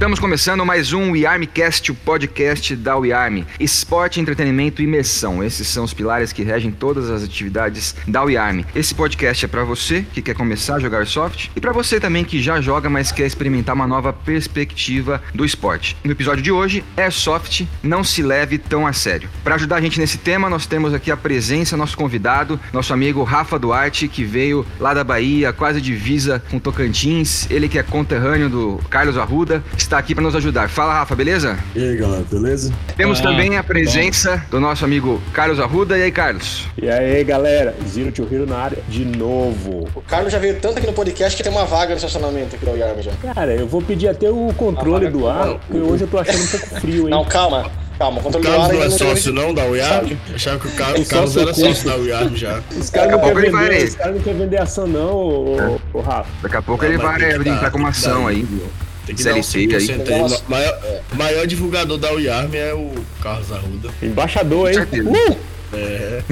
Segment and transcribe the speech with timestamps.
[0.00, 3.44] Estamos começando mais um WeArmCast, o podcast da WeArm.
[3.60, 5.44] Esporte, entretenimento e imersão.
[5.44, 8.62] Esses são os pilares que regem todas as atividades da WeArm.
[8.74, 12.24] Esse podcast é para você que quer começar a jogar soft e para você também
[12.24, 15.94] que já joga, mas quer experimentar uma nova perspectiva do esporte.
[16.02, 19.28] No episódio de hoje, Airsoft não se leve tão a sério.
[19.44, 23.22] Para ajudar a gente nesse tema, nós temos aqui a presença, nosso convidado, nosso amigo
[23.22, 27.46] Rafa Duarte, que veio lá da Bahia, quase divisa com Tocantins.
[27.50, 30.68] Ele que é conterrâneo do Carlos Arruda está aqui para nos ajudar.
[30.68, 31.58] Fala, Rafa, beleza?
[31.74, 32.72] E aí, galera, beleza?
[32.96, 34.42] Temos ah, também a presença bom.
[34.52, 35.98] do nosso amigo Carlos Arruda.
[35.98, 36.68] E aí, Carlos?
[36.80, 37.74] E aí, galera?
[37.88, 39.88] Zero to Hero na área de novo.
[39.92, 42.64] O Carlos já veio tanto aqui no podcast que tem uma vaga no estacionamento aqui
[42.64, 43.10] no Yarm já.
[43.34, 46.46] Cara, eu vou pedir até o controle do ar, porque hoje eu tô achando um
[46.46, 47.10] pouco frio, hein?
[47.10, 47.68] Não, calma.
[47.98, 50.16] Calma, o Carlos não é sócio não da UIARM?
[50.34, 52.62] Achava que o Carlos, o Carlos era sócio da UIARM já.
[52.78, 56.30] Os caras não, querem vender, cara não querem vender ação não, o, o Rafa.
[56.42, 58.70] Daqui a pouco não, ele vai entrar com uma ação aí, viu?
[59.10, 60.32] Tem que CLC dar um aí.
[60.46, 60.80] O maior,
[61.16, 63.90] maior divulgador da UIARM é o Carlos Arruda.
[64.00, 64.78] Embaixador, hein?
[65.04, 65.36] Uh!
[65.72, 66.22] É.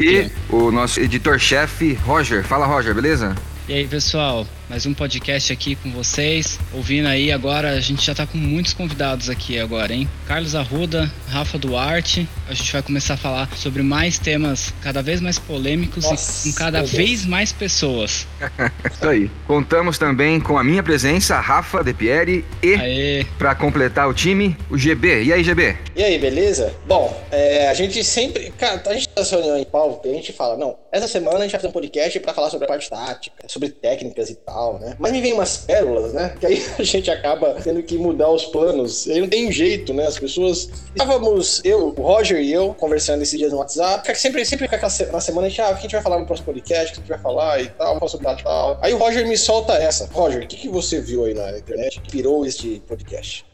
[0.00, 2.42] e o nosso editor-chefe, Roger.
[2.42, 3.34] Fala, Roger, beleza?
[3.68, 4.46] E aí, pessoal?
[4.72, 6.58] Mais um podcast aqui com vocês.
[6.72, 10.08] Ouvindo aí agora, a gente já tá com muitos convidados aqui agora, hein?
[10.26, 12.26] Carlos Arruda, Rafa Duarte.
[12.48, 16.52] A gente vai começar a falar sobre mais temas cada vez mais polêmicos Nossa, e
[16.52, 18.26] com cada vez mais pessoas.
[18.90, 19.30] Isso aí.
[19.46, 24.78] Contamos também com a minha presença, Rafa De Pieri e para completar o time, o
[24.78, 25.24] GB.
[25.24, 25.76] E aí, GB?
[25.94, 26.74] E aí, beleza?
[26.86, 30.32] Bom, é, a gente sempre, cara, a gente tá nessa reunião em pauta, a gente
[30.32, 32.88] fala, não, essa semana a gente vai fazer um podcast para falar sobre a parte
[32.88, 34.94] tática, sobre técnicas e tal tal, né?
[34.98, 36.34] Mas me vem umas pérolas, né?
[36.38, 39.06] Que aí a gente acaba tendo que mudar os planos.
[39.06, 40.06] E aí não tem jeito, né?
[40.06, 40.68] As pessoas.
[40.90, 44.14] Estávamos, eu, o Roger e eu, conversando esses dias no WhatsApp.
[44.16, 44.68] Sempre, sempre
[45.10, 46.94] na semana a gente, ah, o que a gente vai falar no próximo podcast, o
[46.94, 48.78] que a gente vai falar e tal, falar sobre tal.
[48.80, 50.08] Aí o Roger me solta essa.
[50.12, 53.51] Roger, o que, que você viu aí na internet que virou este podcast?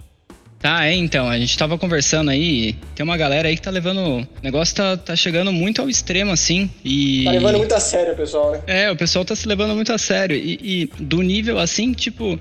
[0.60, 4.00] Tá, é, então, a gente tava conversando aí, tem uma galera aí que tá levando.
[4.00, 6.68] O negócio tá, tá chegando muito ao extremo, assim.
[6.84, 7.24] E.
[7.24, 8.62] Tá levando muito a sério, pessoal, né?
[8.66, 10.36] É, o pessoal tá se levando muito a sério.
[10.36, 12.38] E, e do nível assim, tipo,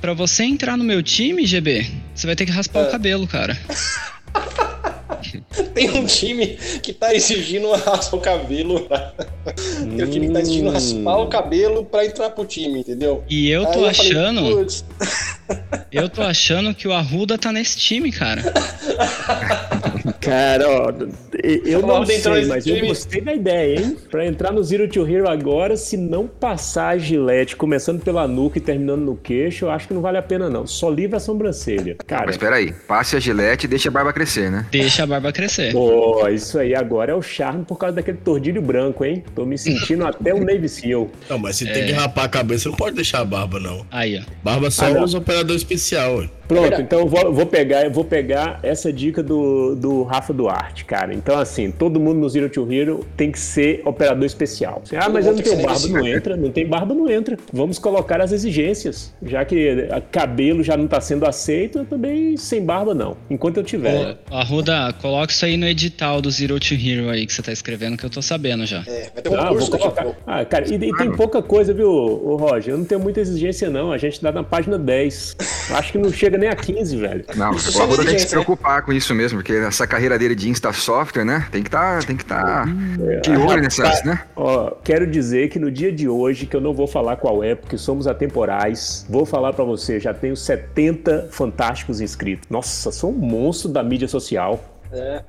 [0.00, 2.86] para você entrar no meu time, GB, você vai ter que raspar é.
[2.88, 3.58] o cabelo, cara.
[5.74, 8.88] Tem um time que tá exigindo raspar o cabelo.
[9.96, 13.24] Tem um time que tá exigindo raspar o cabelo pra entrar pro time, entendeu?
[13.28, 14.40] E eu tô achando.
[14.40, 14.66] Falei,
[15.92, 18.42] eu tô achando que o Arruda tá nesse time, cara.
[20.20, 20.92] Cara, ó,
[21.64, 22.80] eu não sei, mas time.
[22.80, 23.96] eu gostei da ideia, hein?
[24.10, 28.58] Pra entrar no Zero to Hero agora, se não passar a gilete, começando pela nuca
[28.58, 30.66] e terminando no queixo, eu acho que não vale a pena, não.
[30.66, 31.96] Só livra a sobrancelha.
[32.06, 34.66] Cara, mas espera aí, passe a gilete e deixa a barba crescer, né?
[34.70, 35.72] Deixa a barba crescer.
[35.72, 39.24] Pô, isso aí agora é o charme por causa daquele tordilho branco, hein?
[39.34, 41.10] Tô me sentindo até um Navy Seal.
[41.28, 41.72] Não, mas se é...
[41.72, 43.86] tem que rapar a cabeça, não pode deixar a barba, não.
[43.90, 44.22] Aí, ó.
[44.42, 46.28] Barba só ah, os operadores especial, ué.
[46.48, 50.84] Pronto, então eu vou, vou, pegar, eu vou pegar essa dica do, do Rafa Duarte,
[50.84, 51.12] cara.
[51.12, 54.82] Então, assim, todo mundo no Zero to Hero tem que ser operador especial.
[54.96, 56.36] Ah, mas eu não tenho barba, não entra.
[56.36, 57.36] Não tem barba, não entra.
[57.52, 59.12] Vamos colocar as exigências.
[59.22, 63.16] Já que cabelo já não está sendo aceito, eu também sem barba, não.
[63.28, 64.16] Enquanto eu tiver.
[64.30, 67.52] Ô, Arruda, coloca isso aí no edital do Zero to Hero aí que você tá
[67.52, 68.84] escrevendo, que eu tô sabendo já.
[68.86, 70.06] É, vai ter um ah, curso vou colocar.
[70.24, 72.74] Ah, cara, e, e, tem pouca coisa, viu, o Roger?
[72.74, 73.90] Eu não tenho muita exigência, não.
[73.90, 75.25] A gente dá na página 10.
[75.70, 77.24] Acho que não chega nem a 15, velho.
[77.34, 80.48] Não, o Arruda tem que se preocupar com isso mesmo, porque essa carreira dele de
[80.48, 81.46] Insta Software, né?
[81.50, 82.64] Tem que tá, tem que tá
[83.00, 84.22] é, de olho nessas, né?
[84.34, 87.54] Ó, quero dizer que no dia de hoje, que eu não vou falar qual é,
[87.54, 92.46] porque somos atemporais, vou falar para você, já tenho 70 fantásticos inscritos.
[92.50, 94.75] Nossa, sou um monstro da mídia social.
[94.92, 95.22] É,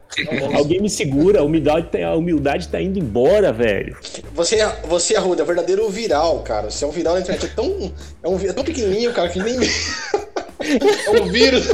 [0.56, 3.98] Alguém me segura, a humildade, tá, a humildade tá indo embora, velho.
[4.34, 6.70] Você, você Arruda, é verdadeiro viral, cara.
[6.70, 7.46] Você é um viral na internet.
[7.46, 7.92] É tão,
[8.24, 9.58] é, um, é tão pequenininho, cara, que nem.
[10.60, 11.68] É um vírus.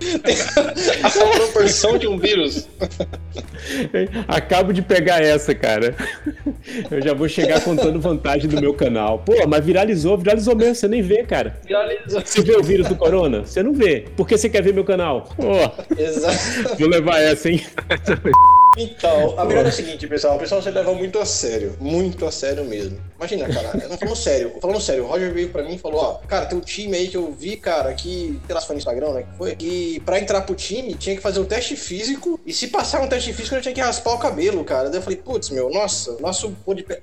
[1.02, 2.68] a proporção de um vírus.
[4.28, 5.94] Acabo de pegar essa, cara.
[6.90, 9.20] Eu já vou chegar contando vantagem do meu canal.
[9.20, 11.58] Pô, mas viralizou, viralizou mesmo, você nem vê, cara.
[11.66, 12.20] Viralizou.
[12.24, 13.44] Você vê o vírus do corona?
[13.44, 14.06] Você não vê.
[14.16, 15.28] Por que você quer ver meu canal?
[15.36, 15.52] Pô.
[15.98, 16.76] Exato.
[16.78, 17.64] Vou levar essa, hein?
[18.78, 20.36] Então, a verdade é o seguinte, pessoal.
[20.36, 21.74] O pessoal se leva muito a sério.
[21.80, 22.98] Muito a sério mesmo.
[23.16, 23.88] Imagina, cara.
[23.88, 24.52] Não falando sério.
[24.60, 27.08] Falando sério, o Roger veio pra mim e falou: Ó, cara, tem um time aí
[27.08, 28.38] que eu vi, cara, que.
[28.44, 29.22] Sei lá se foi no Instagram, né?
[29.22, 29.56] Que foi.
[29.56, 32.40] Que pra entrar pro time tinha que fazer um teste físico.
[32.46, 34.88] E se passar um teste físico, eu tinha que raspar o cabelo, cara.
[34.88, 36.54] Daí eu falei: Putz, meu, nossa, nosso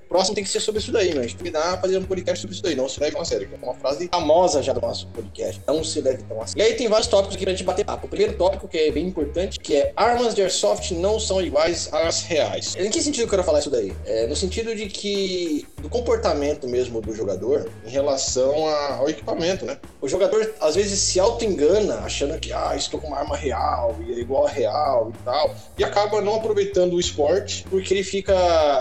[0.08, 1.22] próximo tem que ser sobre isso daí, né?
[1.22, 2.76] A gente tem que dar fazer um podcast sobre isso daí.
[2.76, 3.50] Não se leve tão a sério.
[3.62, 5.62] É uma frase famosa já do nosso podcast.
[5.68, 6.62] Não se tão a sério.
[6.62, 8.06] E aí tem vários tópicos aqui pra gente bater papo.
[8.06, 11.90] O primeiro tópico que é bem importante, que é armas de airsoft não são iguais
[11.92, 12.76] às reais.
[12.76, 13.94] Em que sentido eu quero falar isso daí?
[14.06, 19.66] É, no sentido de que do comportamento mesmo do jogador em relação a, ao equipamento,
[19.66, 19.78] né?
[20.02, 24.14] O jogador às vezes se auto-engana achando que ah, estou com uma arma real e
[24.14, 28.34] é igual a real e tal, e acaba não aproveitando o esporte porque ele fica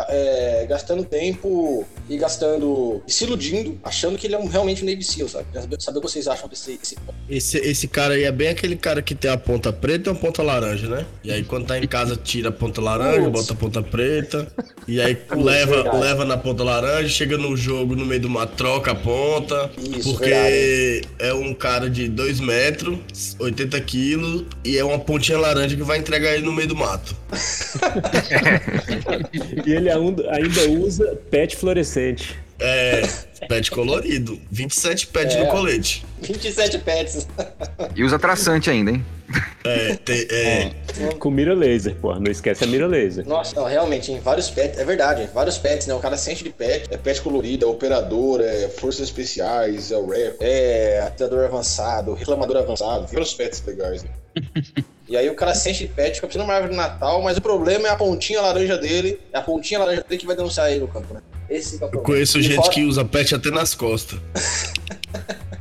[0.08, 5.02] é, gastando tempo e gastando, se iludindo, achando que ele é um, realmente um Navy
[5.02, 5.46] SEAL, sabe?
[5.78, 6.96] Saber o que vocês acham desse, desse...
[7.28, 10.14] Esse, esse cara aí é bem aquele cara que tem a ponta preta e a
[10.14, 11.06] ponta laranja, né?
[11.22, 14.52] E aí quando tá em casa tira a ponta laranja, bota a ponta preta,
[14.86, 18.92] e aí leva, leva na ponta laranja, chega no jogo no meio de uma troca
[18.92, 21.08] a ponta, Isso, porque verdade.
[21.18, 22.98] é um cara de 2 metros,
[23.38, 27.16] 80 quilos, e é uma pontinha laranja que vai entregar ele no meio do mato.
[29.66, 31.91] e ele ainda usa pet fluorescente.
[32.58, 33.02] É,
[33.48, 34.40] pet colorido.
[34.50, 36.06] 27 pets é, no colete.
[36.20, 37.26] 27 pets.
[37.96, 39.04] E usa traçante ainda, hein?
[39.64, 40.70] É, tem, é.
[41.00, 41.14] é.
[41.18, 42.14] Com mira laser, pô.
[42.14, 43.26] Não esquece a mira laser.
[43.26, 45.94] Nossa, não, realmente, em vários pets, é verdade, vários pets, né?
[45.94, 50.06] O cara sente de pet, é pet colorido, é operador, é forças especiais, é o
[50.06, 54.10] rap, é atirador avançado, reclamador avançado, vários pets legais, né?
[55.08, 57.42] E aí o cara sente pet, fica precisando de uma árvore de Natal, mas o
[57.42, 60.80] problema é a pontinha laranja dele, é a pontinha laranja dele que vai denunciar ele
[60.80, 61.20] no campo, né?
[61.52, 62.70] Esse é o Eu conheço e gente fora...
[62.70, 64.18] que usa pet até nas costas.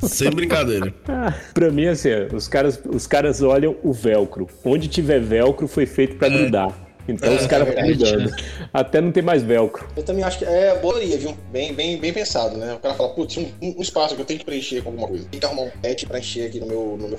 [0.02, 0.92] Sem brincadeira.
[1.06, 4.48] Ah, pra mim, assim, os caras, os caras olham o velcro.
[4.64, 6.38] Onde tiver velcro foi feito para é.
[6.38, 6.82] grudar.
[7.06, 8.30] Então é, os caras é grudando.
[8.72, 9.86] Até não tem mais velcro.
[9.94, 11.36] Eu também acho que é boa viu?
[11.52, 12.74] Bem, bem, bem pensado, né?
[12.74, 15.26] O cara fala, putz, um, um, espaço que eu tenho que preencher com alguma coisa.
[15.30, 17.18] Tem que arrumar um pet pra encher aqui no meu, no meu,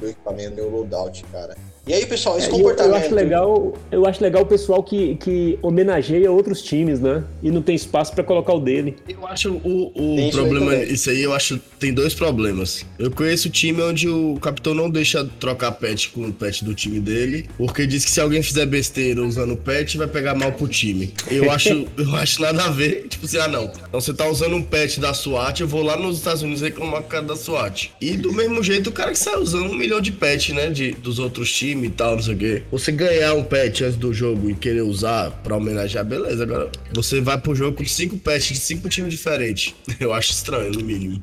[0.00, 1.56] meu equipamento, meu loadout, cara.
[1.88, 2.92] E aí, pessoal, esse é, comportamento.
[2.92, 7.24] Eu, eu, acho legal, eu acho legal o pessoal que, que homenageia outros times, né?
[7.42, 8.96] E não tem espaço para colocar o dele.
[9.08, 12.84] Eu acho o, o problema, isso aí eu acho tem dois problemas.
[12.98, 16.74] Eu conheço o time onde o capitão não deixa trocar pet com o pet do
[16.74, 20.52] time dele, porque diz que se alguém fizer besteira usando o pet, vai pegar mal
[20.52, 21.14] pro time.
[21.30, 23.06] Eu acho, eu acho nada a ver.
[23.08, 23.64] Tipo assim, ah, não.
[23.64, 27.00] Então você tá usando um pet da SWAT, eu vou lá nos Estados Unidos reclamar
[27.00, 27.92] com o cara da SWAT.
[27.98, 30.68] E do mesmo jeito, o cara que sai usando um milhão de pet, né?
[30.70, 32.62] De, dos outros times time e tal, não sei o quê.
[32.70, 36.42] Você ganhar um pet antes do jogo e querer usar pra homenagear, beleza.
[36.42, 39.74] Agora, você vai pro jogo com cinco pets de cinco times diferentes.
[40.00, 41.22] Eu acho estranho, no mínimo.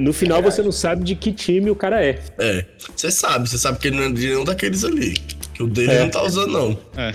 [0.00, 2.18] no final você não sabe de que time o cara é.
[2.38, 2.64] É.
[2.94, 5.14] Você sabe, você sabe que ele não é de nenhum daqueles ali.
[5.54, 6.00] Que o dele é.
[6.00, 6.78] não tá usando, não.
[6.96, 7.12] É.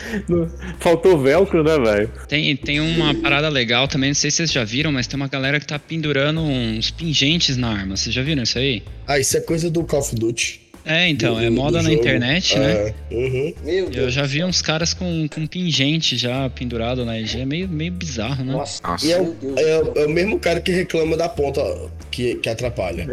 [0.79, 2.11] Faltou velcro, né, velho?
[2.27, 5.27] Tem, tem uma parada legal também, não sei se vocês já viram, mas tem uma
[5.27, 7.97] galera que tá pendurando uns pingentes na arma.
[7.97, 8.83] Vocês já viram isso aí?
[9.07, 10.64] Ah, isso é coisa do Call of Duty.
[10.85, 12.01] É, então, é moda na jogo.
[12.01, 12.71] internet, né?
[12.71, 12.83] é.
[12.83, 12.93] né?
[13.11, 13.53] Uhum.
[13.91, 17.91] Eu já vi uns caras com, com pingente já pendurado na EG, é meio, meio
[17.91, 18.53] bizarro, né?
[18.53, 21.61] Nossa, e é o, é, é o mesmo cara que reclama da ponta
[22.11, 23.07] que, que atrapalha.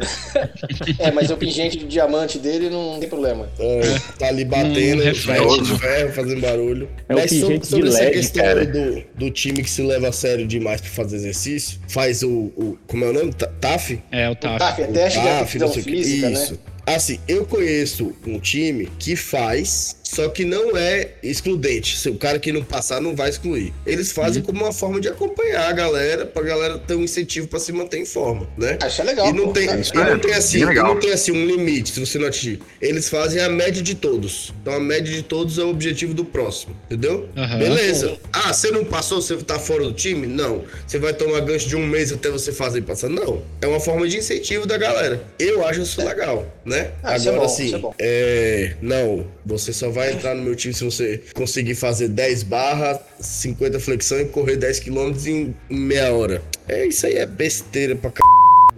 [0.98, 3.48] é, mas o pingente de diamante dele não tem problema.
[3.58, 3.80] É,
[4.18, 6.88] tá ali batendo, hum, ferro, ferro, fazendo barulho.
[7.08, 8.66] É mas o sobre, sobre essa LED, questão cara.
[8.66, 12.52] Do, do time que se leva a sério demais pra fazer exercício, faz o.
[12.56, 13.32] o como é o nome?
[13.32, 13.98] TAF?
[14.10, 14.56] É, o TAF.
[14.56, 16.52] O TAF, é teste de aptidão física, Isso.
[16.52, 16.58] né?
[16.84, 21.96] Assim, eu conheço um time que faz só que não é excludente.
[21.96, 23.72] Se o cara que não passar não vai excluir.
[23.86, 24.46] Eles fazem uhum.
[24.46, 27.96] como uma forma de acompanhar a galera, pra galera ter um incentivo para se manter
[27.96, 28.78] em forma, né?
[28.82, 29.28] Acho é legal.
[29.28, 32.00] E não, pô, tem, e não tem assim, é não tem assim um limite se
[32.00, 32.60] você não atingir.
[32.78, 34.52] Eles fazem a média de todos.
[34.60, 37.30] Então a média de todos é o objetivo do próximo, entendeu?
[37.34, 37.58] Uhum.
[37.58, 38.18] Beleza.
[38.30, 40.26] Ah, você não passou, você tá fora do time?
[40.26, 40.64] Não.
[40.86, 43.08] Você vai tomar gancho de um mês até você fazer passar?
[43.08, 43.42] Não.
[43.62, 45.22] É uma forma de incentivo da galera.
[45.38, 46.90] Eu acho isso legal, né?
[47.02, 50.56] Ah, Agora, é bom, assim, é, é, não, você só vai vai entrar no meu
[50.56, 56.12] time se você conseguir fazer 10 barras, 50 flexão e correr 10 km em meia
[56.12, 56.42] hora.
[56.68, 58.16] É, isso aí é besteira pra c...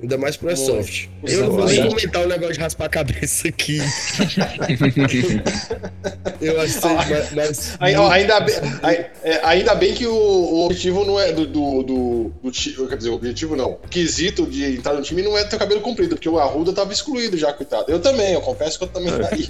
[0.02, 1.08] Ainda mais pro Airsoft.
[1.26, 3.78] Eu não vou nem comentar o negócio de raspar a cabeça aqui.
[6.40, 6.88] eu acho que
[7.34, 8.54] mas, mas ainda, bem,
[9.22, 12.52] é, ainda bem que o, o objetivo não é do, do, do, do,
[12.88, 13.72] Quer dizer, o objetivo não.
[13.72, 16.72] O quesito de entrar no time não é ter o cabelo comprido, porque o Arruda
[16.72, 17.90] tava excluído já, coitado.
[17.90, 19.46] Eu também, eu confesso que eu também estaria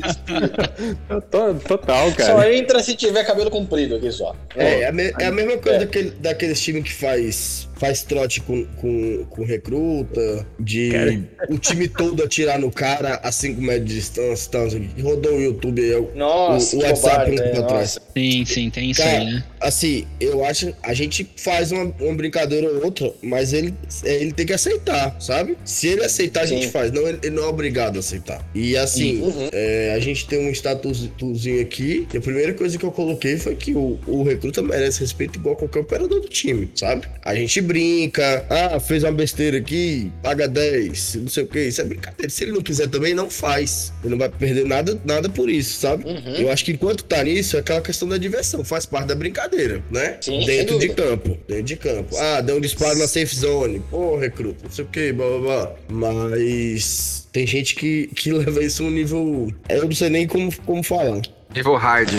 [1.66, 2.32] Total, cara.
[2.32, 4.34] Só entra se tiver cabelo comprido aqui só.
[4.56, 5.80] É, é, a, me, é a mesma coisa é.
[5.80, 11.20] daquele, daqueles times que faz faz trote com, com, com recruta, de cara.
[11.64, 16.09] O time todo atirar no cara a 5 metros de distância, rodou o YouTube aí,
[16.14, 17.49] Nossa, o, o WhatsApp um né?
[17.49, 17.99] pra trás.
[18.14, 19.44] Sim, sim, tem isso aí, né?
[19.64, 20.73] Assim, eu acho.
[20.83, 25.56] A gente faz uma, uma brincadeira ou outra, mas ele, ele tem que aceitar, sabe?
[25.64, 26.92] Se ele aceitar, a gente faz.
[26.92, 28.47] Não, ele, ele, não é obrigado a aceitar.
[28.54, 29.49] E assim, uhum.
[29.52, 32.06] é, a gente tem um statuzinho aqui.
[32.12, 35.56] E a primeira coisa que eu coloquei foi que o, o recruta merece respeito igual
[35.56, 37.06] qualquer operador do time, sabe?
[37.23, 41.61] A gente brinca, ah, fez uma besteira aqui, paga 10, não sei o que.
[41.61, 42.28] Isso é brincadeira.
[42.28, 43.92] Se ele não quiser também, não faz.
[44.02, 46.04] Ele não vai perder nada, nada por isso, sabe?
[46.04, 46.35] Uhum.
[46.37, 49.53] Eu acho que enquanto tá nisso, é aquela questão da diversão, faz parte da brincadeira,
[49.90, 50.16] né?
[50.20, 51.38] Sim, dentro de campo.
[51.49, 52.16] Dentro de campo.
[52.16, 53.82] Ah, deu um disparo na safe zone.
[53.90, 55.73] Pô, recruta, não sei o que, blá blá blá.
[55.88, 59.52] Mas tem gente que, que leva isso a um nível.
[59.68, 61.20] Eu não sei nem como, como falar.
[61.54, 62.11] Nível hard.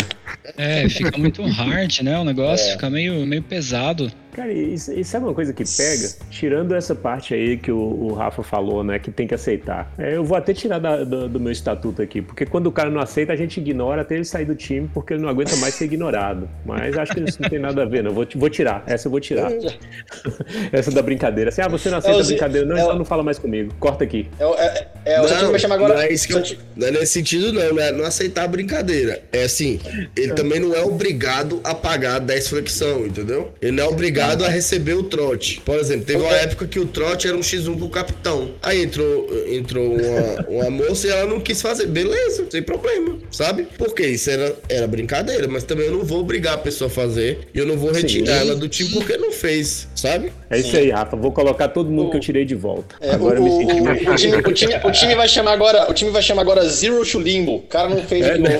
[0.57, 2.17] É, fica muito hard, né?
[2.17, 2.71] O negócio é.
[2.71, 4.11] fica meio, meio pesado.
[4.35, 8.13] Cara, isso, isso é uma coisa que pega, tirando essa parte aí que o, o
[8.13, 9.89] Rafa falou, né, que tem que aceitar.
[9.97, 12.89] É, eu vou até tirar da, do, do, meu estatuto aqui, porque quando o cara
[12.89, 15.75] não aceita, a gente ignora até ele sair do time, porque ele não aguenta mais
[15.75, 16.49] ser ignorado.
[16.65, 18.11] Mas acho que isso não tem nada a ver, não.
[18.11, 19.49] Vou, vou tirar, essa eu vou tirar.
[20.73, 21.47] essa da brincadeira.
[21.47, 23.73] Assim, ah, você não aceita é a brincadeira, não, é então não fala mais comigo.
[23.79, 24.27] Corta aqui.
[24.37, 25.93] É, é, é, o não, vai chamar agora.
[25.93, 26.43] Não é, isso que eu,
[26.75, 27.89] não é nesse sentido, não, né?
[27.93, 29.23] Não aceitar a brincadeira.
[29.31, 29.79] É assim,
[30.13, 33.53] ele também não é obrigado a pagar 10 flexão, entendeu?
[33.61, 35.61] Ele não é obrigado obrigado a receber o trote.
[35.63, 38.51] Por exemplo, teve uma época que o trote era um X1 pro capitão.
[38.61, 41.87] Aí entrou, entrou uma, uma moça e ela não quis fazer.
[41.87, 43.67] Beleza, sem problema, sabe?
[43.77, 47.47] Porque isso era, era brincadeira, mas também eu não vou obrigar a pessoa a fazer
[47.53, 48.47] e eu não vou retirar Sim.
[48.47, 50.31] ela do time porque não fez, sabe?
[50.49, 51.15] É isso aí, Rafa.
[51.15, 52.11] Vou colocar todo mundo o...
[52.11, 52.95] que eu tirei de volta.
[53.01, 55.53] É, agora o, eu me senti o, o, time, o, time, o time vai chamar
[55.53, 57.55] agora, o time vai chamar agora Zero to Limbo.
[57.55, 58.55] O cara não fez é, de novo.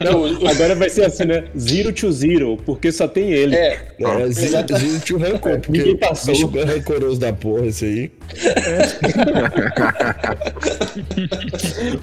[0.00, 1.44] Não, agora vai ser assim, né?
[1.58, 3.56] Zero to Zero, porque só tem ele.
[3.56, 6.34] É, é zero, zero to rancor, porque Ninguém passou.
[6.34, 8.10] bicho é rancoroso da porra esse aí.
[8.46, 8.80] É.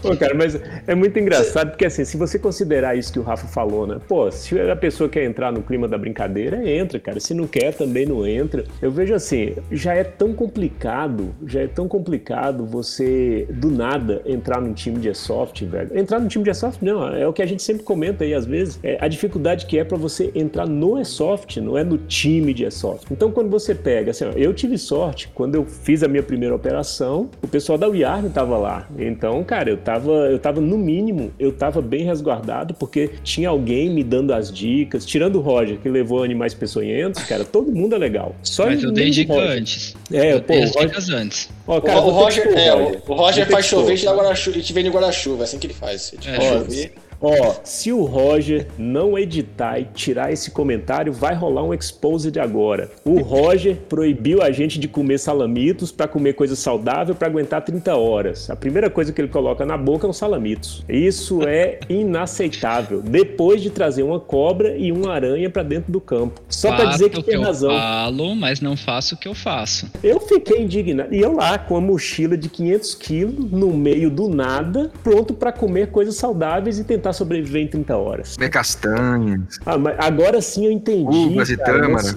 [0.02, 3.48] Pô, cara, mas é muito engraçado, porque assim, se você considerar isso que o Rafa
[3.48, 3.98] falou, né?
[4.08, 7.20] Pô, se a pessoa quer entrar no clima da brincadeira, entra, cara.
[7.20, 8.64] Se não quer, também não entra.
[8.82, 14.62] Eu vejo assim, já é tão complicado, já é tão complicado você, do nada, entrar
[14.62, 15.98] num time de airsoft, velho.
[15.98, 18.46] Entrar num time de airsoft, não, é o que a gente sempre comenta aí, às
[18.46, 22.47] vezes, é a dificuldade que é para você entrar no airsoft, não é no time
[22.54, 23.08] de airsoft.
[23.12, 26.56] Então, quando você pega, assim, ó, eu tive sorte, quando eu fiz a minha primeira
[26.56, 28.88] operação, o pessoal da UIARN tava lá.
[28.98, 33.90] Então, cara, eu tava, eu tava no mínimo, eu tava bem resguardado, porque tinha alguém
[33.90, 37.98] me dando as dicas, tirando o Roger, que levou animais peçonhentos, cara, todo mundo é
[37.98, 38.36] legal.
[38.44, 39.52] Só Mas eu dei dica Roger.
[39.52, 39.96] antes.
[40.12, 40.88] É, eu pô, dei as Roger...
[40.90, 41.50] dicas antes.
[41.68, 44.74] Ó, cara, o, Roger, é, o Roger, o Roger faz chover e te guarda-chuva, te
[44.74, 46.14] vende guarda-chuva, é assim que ele faz.
[46.14, 46.94] Ele é, chover.
[47.22, 52.92] Ó, se o Roger não editar e tirar esse comentário, vai rolar um exposed agora.
[53.04, 57.96] O Roger proibiu a gente de comer salamitos para comer coisa saudável para aguentar 30
[57.96, 58.50] horas.
[58.50, 60.84] A primeira coisa que ele coloca na boca é um salamitos.
[60.88, 63.02] Isso é inaceitável.
[63.02, 66.42] Depois de trazer uma cobra e uma aranha para dentro do campo.
[66.48, 67.72] Só para dizer que, que tem razão.
[67.72, 69.90] Eu falo, mas não faço o que eu faço.
[70.04, 71.14] Eu fiquei indignado.
[71.14, 75.52] E eu lá com a mochila de 500 quilos no meio do nada, pronto para
[75.52, 78.36] comer coisas saudáveis e tentar tentar sobreviver em 30 horas.
[78.36, 79.60] Comer castanhas.
[79.66, 81.18] Ah, mas agora sim eu entendi.
[81.18, 82.16] Uvas e tâmaras.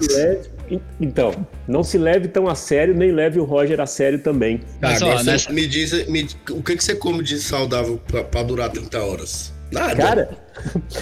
[0.99, 4.61] Então, não se leve tão a sério, nem leve o Roger a sério também.
[4.81, 5.51] Mas, ó, nessa...
[5.51, 7.99] me diz me, o que, que você come de saudável
[8.31, 9.53] para durar 30 horas?
[9.71, 9.95] Nada.
[9.95, 10.29] Cara,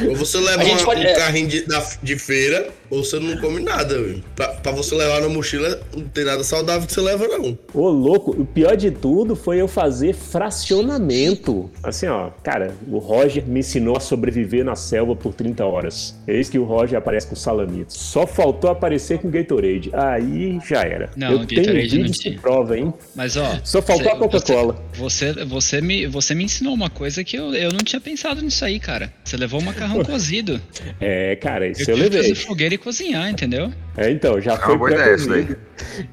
[0.07, 1.01] ou você leva uma, pode...
[1.01, 1.13] um é.
[1.13, 1.65] carrinho de,
[2.01, 4.23] de feira, ou você não come nada, velho.
[4.35, 7.57] Pra, pra, você levar na mochila, não tem nada saudável que você leva, não.
[7.73, 11.69] Ô, louco, o pior de tudo foi eu fazer fracionamento.
[11.83, 16.15] Assim, ó, cara, o Roger me ensinou a sobreviver na selva por 30 horas.
[16.27, 17.93] Eis que o Roger aparece com salamito.
[17.93, 19.91] Só faltou aparecer com Gatorade.
[19.93, 21.11] Aí já era.
[21.15, 22.93] Não, eu Gatorade tenho vídeo que prova, hein?
[23.15, 23.59] Mas, ó...
[23.63, 24.81] Só faltou a Coca-Cola.
[24.93, 28.41] Você, você, você, me, você me ensinou uma coisa que eu, eu não tinha pensado
[28.41, 29.13] nisso aí, cara.
[29.23, 30.61] Você levou um macarrão cozido.
[30.99, 32.21] É, cara, isso eu, eu levei.
[32.21, 33.71] fazer fogueira e cozinhar, entendeu?
[33.97, 35.57] É, então, já foi pré-cozido.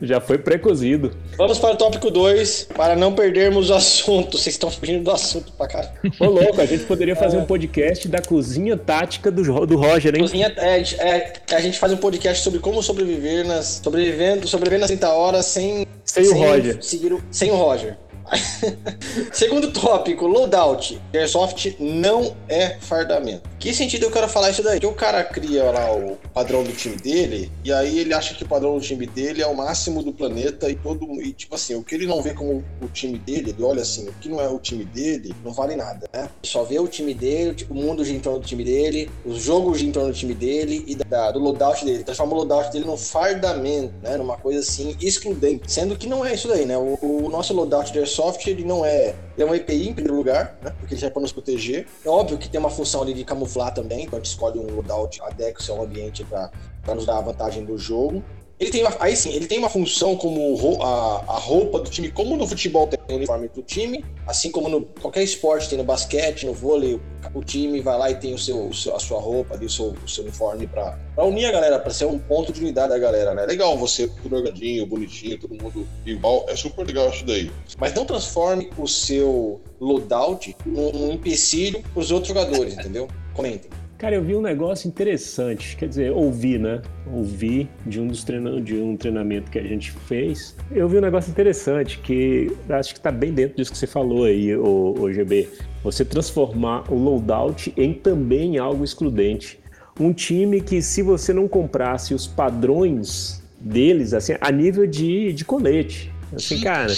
[0.00, 1.16] Já foi pré-cozido.
[1.36, 4.38] Vamos para o tópico 2, para não perdermos o assunto.
[4.38, 5.92] Vocês estão fugindo do assunto pra cá.
[6.20, 7.40] Ô, louco, a gente poderia fazer é.
[7.40, 10.20] um podcast da cozinha tática do, do Roger, hein?
[10.20, 13.80] Cozinha, é, é, a gente faz um podcast sobre como sobreviver nas.
[13.82, 15.86] Sobrevivendo, sobreviver nas 30 horas sem.
[16.04, 16.82] Sem, sem o Roger.
[16.82, 17.96] Seguir o, sem o Roger.
[19.32, 21.00] Segundo tópico, loadout.
[21.14, 23.48] Airsoft não é fardamento.
[23.58, 24.78] Que sentido eu quero falar isso daí?
[24.78, 28.44] Que o cara cria lá o padrão do time dele, e aí ele acha que
[28.44, 31.06] o padrão do time dele é o máximo do planeta e todo.
[31.22, 34.08] E tipo assim, o que ele não vê como o time dele, ele olha assim,
[34.08, 36.28] o que não é o time dele, não vale nada, né?
[36.42, 39.78] Só vê o time dele, o mundo gira em torno do time dele, os jogos
[39.78, 42.04] giram em torno do time dele e da, do loadout dele.
[42.04, 44.16] Transforma o loadout dele num fardamento, né?
[44.16, 45.70] Numa coisa assim, excludente.
[45.70, 46.76] Sendo que não é isso daí, né?
[46.76, 48.15] O, o nosso loadout de Airsoft
[48.50, 49.14] ele não é.
[49.36, 50.74] Ele é um EPI em primeiro lugar, né?
[50.78, 51.86] Porque ele serve para nos proteger.
[52.04, 54.74] É óbvio que tem uma função ali de camuflar também, então a gente escolhe um
[54.74, 58.22] loadout adequado ao ambiente para nos dar a vantagem do jogo.
[58.58, 62.10] Ele tem uma, aí sim, ele tem uma função como a, a roupa do time,
[62.10, 65.84] como no futebol tem o uniforme do time, assim como no qualquer esporte tem no
[65.84, 66.98] basquete, no vôlei,
[67.34, 70.08] o time vai lá e tem o seu, a sua roupa ali, o seu, o
[70.08, 73.44] seu uniforme para unir a galera, para ser um ponto de unidade da galera, né?
[73.44, 77.50] Legal você tudo organizadinho, bonitinho, todo mundo igual, é super legal isso daí.
[77.78, 83.06] Mas não transforme o seu loadout num, num empecilho para os outros jogadores, entendeu?
[83.34, 83.70] Comentem.
[83.98, 86.82] Cara, eu vi um negócio interessante, quer dizer, ouvi, né?
[87.10, 90.54] Ouvi de um dos treina de um treinamento que a gente fez.
[90.70, 94.24] Eu vi um negócio interessante que acho que está bem dentro disso que você falou
[94.24, 95.48] aí, o, o GB.
[95.82, 99.58] Você transformar o loadout em também algo excludente.
[99.98, 105.42] Um time que, se você não comprasse os padrões deles, assim, a nível de, de
[105.42, 106.92] colete, assim, cara,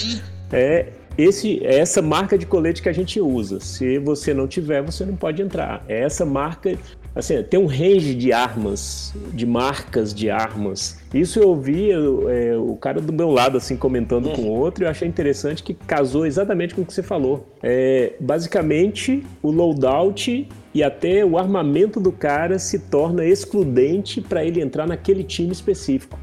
[0.52, 0.86] é,
[1.18, 3.58] esse, é essa marca de colete que a gente usa.
[3.58, 5.84] Se você não tiver, você não pode entrar.
[5.88, 6.78] É essa marca.
[7.12, 11.00] Assim, tem um range de armas, de marcas de armas.
[11.12, 14.86] Isso eu ouvi é, o cara do meu lado assim comentando com o outro e
[14.86, 17.48] eu achei interessante que casou exatamente com o que você falou.
[17.60, 24.60] É, basicamente, o loadout e até o armamento do cara se torna excludente para ele
[24.60, 26.16] entrar naquele time específico.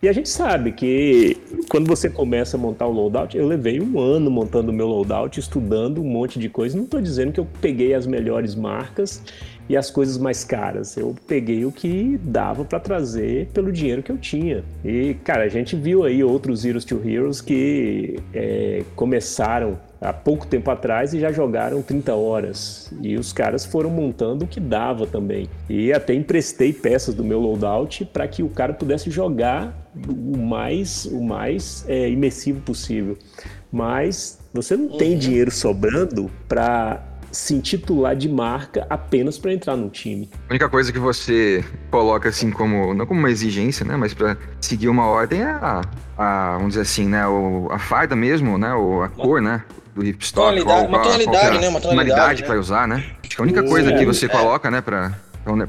[0.00, 1.36] E a gente sabe que
[1.68, 5.40] quando você começa a montar o loadout, eu levei um ano montando o meu loadout,
[5.40, 6.76] estudando um monte de coisa.
[6.76, 9.20] Não estou dizendo que eu peguei as melhores marcas
[9.68, 10.96] e as coisas mais caras.
[10.96, 14.62] Eu peguei o que dava para trazer pelo dinheiro que eu tinha.
[14.84, 20.46] E, cara, a gente viu aí outros Heroes to Heroes que é, começaram há pouco
[20.46, 22.92] tempo atrás e já jogaram 30 horas.
[23.02, 25.48] E os caras foram montando o que dava também.
[25.68, 31.04] E até emprestei peças do meu loadout para que o cara pudesse jogar o mais,
[31.06, 33.16] o mais é, imersivo possível.
[33.70, 35.18] Mas você não tem uhum.
[35.18, 40.30] dinheiro sobrando para se intitular de marca apenas para entrar no time.
[40.48, 44.36] A única coisa que você coloca assim como não como uma exigência, né, mas para
[44.60, 45.82] seguir uma ordem é a,
[46.16, 49.62] a, vamos dizer assim, né, o, a farda mesmo, né, ou a cor, né,
[49.98, 50.46] do hipstock.
[50.46, 51.68] Tonalidade, uma tonalidade, né?
[51.68, 52.46] Uma tonalidade né?
[52.46, 53.04] para usar, né?
[53.22, 54.28] Acho que a única coisa que você é.
[54.28, 55.18] coloca, né, para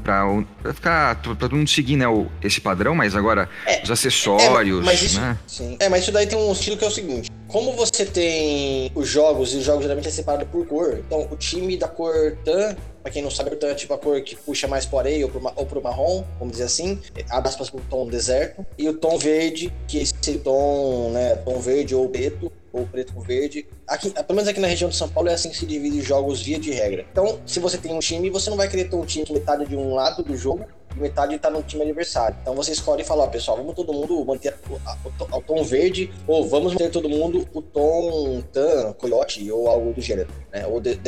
[0.04, 3.90] para pra ficar pra todo mundo seguir né, o, esse padrão, mas agora é, os
[3.90, 4.80] acessórios.
[4.80, 5.38] É, mas isso, né?
[5.78, 9.08] é, mas isso daí tem um estilo que é o seguinte: como você tem os
[9.08, 12.76] jogos, e os jogos geralmente é separado por cor, então o time da cor tan
[13.02, 15.24] Pra quem não sabe, o tan é tipo a cor que puxa mais pro areia
[15.24, 17.00] ou pro, ou pro marrom, vamos dizer assim.
[17.30, 18.64] Abre aspas pro tom deserto.
[18.76, 21.36] E o tom verde, que é esse tom, né?
[21.36, 23.66] Tom verde ou preto, ou preto com verde.
[23.86, 26.42] Aqui, pelo menos aqui na região de São Paulo é assim que se divide jogos
[26.42, 27.06] via de regra.
[27.10, 29.66] Então, se você tem um time, você não vai querer ter um time que metade
[29.66, 30.64] de um lado do jogo
[30.96, 32.36] e metade tá no time adversário.
[32.40, 36.48] Então você escolhe e fala, ó, pessoal, vamos todo mundo manter o, tom verde, ou
[36.48, 40.66] vamos manter todo mundo o tom tan, coyote, ou algo do gênero, né?
[40.66, 40.98] Ou de,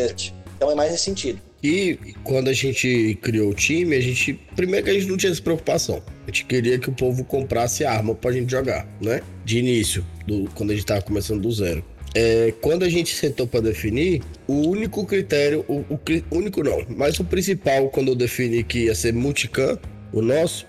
[0.57, 1.41] então é mais nesse sentido.
[1.63, 4.35] E quando a gente criou o time, a gente.
[4.57, 6.03] Primeiro que a gente não tinha essa preocupação.
[6.25, 9.21] A gente queria que o povo comprasse arma pra gente jogar, né?
[9.45, 11.85] De início, do, quando a gente tava começando do zero.
[12.15, 15.99] É, quando a gente sentou para definir, o único critério, o, o,
[16.37, 19.79] único não, mas o principal quando eu defini que ia ser multicam,
[20.13, 20.67] o nosso,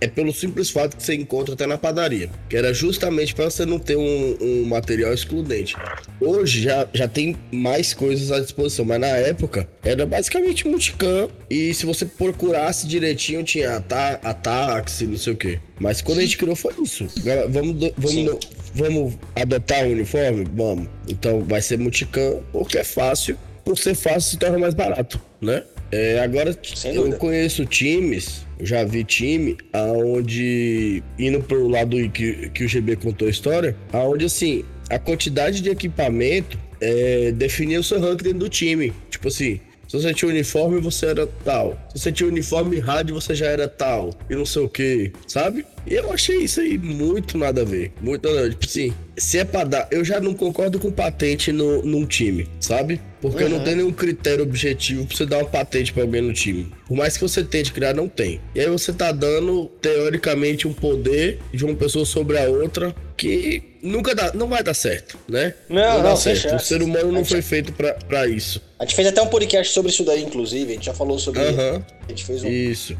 [0.00, 3.66] é pelo simples fato que você encontra até na padaria, que era justamente para você
[3.66, 5.74] não ter um, um, material excludente.
[6.20, 11.72] Hoje já, já tem mais coisas à disposição, mas na época era basicamente multicam e
[11.74, 15.58] se você procurasse direitinho tinha ata ataques e não sei o que.
[15.80, 16.22] Mas quando Sim.
[16.22, 17.06] a gente criou foi isso.
[17.48, 18.38] Vamos, vamos,
[18.74, 20.46] vamos adotar o uniforme?
[20.54, 20.88] Vamos.
[21.08, 23.36] Então vai ser multicam porque é fácil.
[23.64, 25.62] Por ser fácil se torna mais barato, né?
[25.90, 32.68] É, agora eu conheço times já vi time aonde indo pro lado que, que o
[32.68, 38.22] GB contou a história, aonde assim, a quantidade de equipamento é, definia o seu rank
[38.22, 38.92] dentro do time.
[39.10, 41.78] Tipo assim, se você tinha uniforme, você era tal.
[41.94, 44.14] Se você tinha uniforme rádio, você já era tal.
[44.28, 45.64] E não sei o que, sabe?
[45.86, 47.90] E eu achei isso aí muito nada a ver.
[47.98, 48.50] Muito nada a ver.
[48.50, 49.88] Tipo assim, se é pra dar.
[49.90, 53.00] Eu já não concordo com patente no, num time, sabe?
[53.22, 53.50] Porque uhum.
[53.50, 56.70] não tem nenhum critério objetivo pra você dar uma patente pra alguém no time.
[56.86, 58.40] Por mais que você tente criar, não tem.
[58.54, 63.62] E aí você tá dando, teoricamente, um poder de uma pessoa sobre a outra que
[63.82, 65.54] nunca dá, não vai dar certo, né?
[65.68, 66.54] Não, não, dá certo.
[66.54, 68.62] O ser humano não foi feito para isso.
[68.78, 70.72] A gente fez até um podcast sobre isso daí, inclusive.
[70.72, 71.40] A gente já falou sobre.
[71.40, 71.82] Uhum.
[72.06, 72.48] A gente fez um.
[72.48, 72.96] Isso.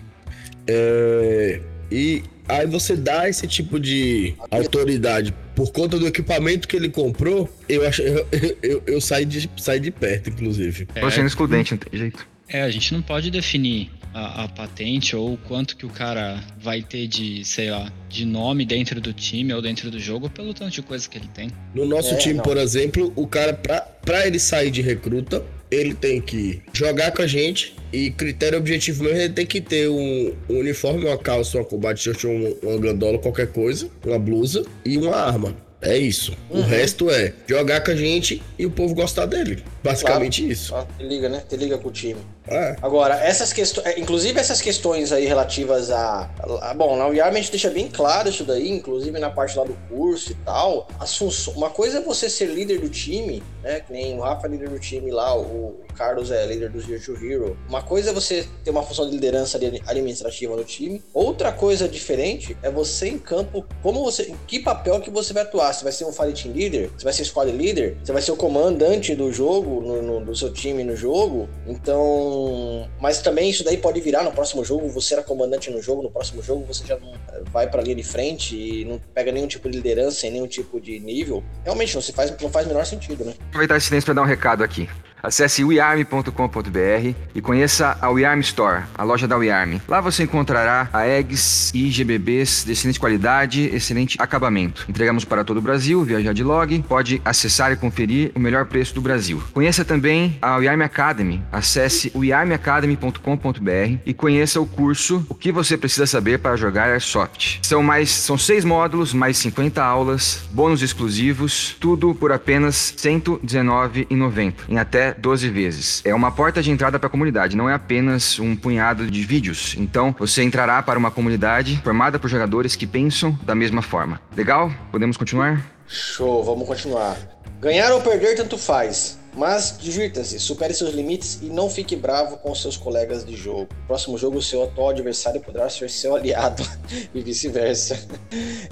[0.67, 1.61] É...
[1.91, 7.49] E aí você dá esse tipo de autoridade por conta do equipamento que ele comprou,
[7.69, 8.27] eu acho eu,
[8.63, 10.87] eu, eu saí, de, saí de perto, inclusive.
[10.95, 12.27] É, Tô sendo excludente, não tem jeito.
[12.49, 16.83] É, a gente não pode definir a, a, patente ou quanto que o cara vai
[16.83, 20.73] ter de, sei lá, de nome dentro do time ou dentro do jogo pelo tanto
[20.73, 21.51] de coisa que ele tem.
[21.75, 22.43] No nosso é, time, não.
[22.43, 27.23] por exemplo, o cara, pra, pra ele sair de recruta, ele tem que jogar com
[27.23, 31.59] a gente e critério objetivo mesmo, ele tem que ter um, um uniforme, uma calça,
[31.59, 35.68] uma combate shirt, um, uma gandola, qualquer coisa, uma blusa e uma arma.
[35.81, 36.37] É isso.
[36.51, 36.61] Uhum.
[36.61, 39.63] O resto é jogar com a gente e o povo gostar dele.
[39.83, 40.53] Basicamente claro.
[40.53, 40.75] isso.
[40.75, 41.43] Ah, te liga, né?
[41.49, 42.21] Te liga com o time.
[42.49, 42.77] É.
[42.83, 46.31] Agora, essas questões, é, inclusive essas questões aí relativas a,
[46.63, 49.65] a bom, na UIARM a gente deixa bem claro isso daí, inclusive na parte lá
[49.65, 50.89] do curso e tal.
[50.99, 53.81] As funções, uma coisa é você ser líder do time, né?
[53.81, 57.01] Que nem o Rafa é líder do time lá, o Carlos é líder do Zero
[57.03, 57.59] to Hero.
[57.69, 61.03] Uma coisa é você ter uma função de liderança administrativa no time.
[61.13, 65.43] Outra coisa diferente é você em campo, como você, em que papel que você vai
[65.43, 65.68] atuar.
[65.73, 66.91] Você vai ser um fighting leader?
[66.97, 67.97] Você vai ser squad leader?
[68.03, 71.49] Você vai ser o comandante do jogo, no, no, do seu time no jogo?
[71.67, 74.89] Então, mas também isso daí pode virar no próximo jogo.
[74.89, 77.13] Você era comandante no jogo, no próximo jogo você já não
[77.53, 80.81] vai para linha de frente e não pega nenhum tipo de liderança em nenhum tipo
[80.81, 81.43] de nível.
[81.65, 83.35] Realmente não se faz, não faz o menor sentido, né?
[83.49, 84.89] Aproveitar esse silêncio para dar um recado aqui.
[85.23, 89.79] Acesse wearm.com.br e conheça a WeArm Store, a loja da WeArm.
[89.89, 94.85] Lá você encontrará a eggs e GBBs de excelente qualidade, excelente acabamento.
[94.89, 98.95] Entregamos para todo o Brasil, viajar de log, pode acessar e conferir o melhor preço
[98.95, 99.43] do Brasil.
[99.53, 101.43] Conheça também a WeArm Academy.
[101.51, 107.61] Acesse wearmacademy.com.br e conheça o curso O que você precisa saber para jogar Airsoft.
[107.63, 114.55] São mais são seis módulos, mais 50 aulas, bônus exclusivos, tudo por apenas R$ 119,90
[114.69, 116.03] em até 12 vezes.
[116.05, 119.75] É uma porta de entrada para a comunidade, não é apenas um punhado de vídeos.
[119.79, 124.21] Então, você entrará para uma comunidade formada por jogadores que pensam da mesma forma.
[124.37, 124.71] Legal?
[124.91, 125.65] Podemos continuar?
[125.87, 127.17] Show, vamos continuar.
[127.61, 129.18] Ganhar ou perder tanto faz.
[129.35, 133.69] Mas divirta-se, supere seus limites e não fique bravo com seus colegas de jogo.
[133.81, 136.63] No próximo jogo, o seu atual adversário poderá ser seu aliado
[137.15, 138.07] e vice-versa.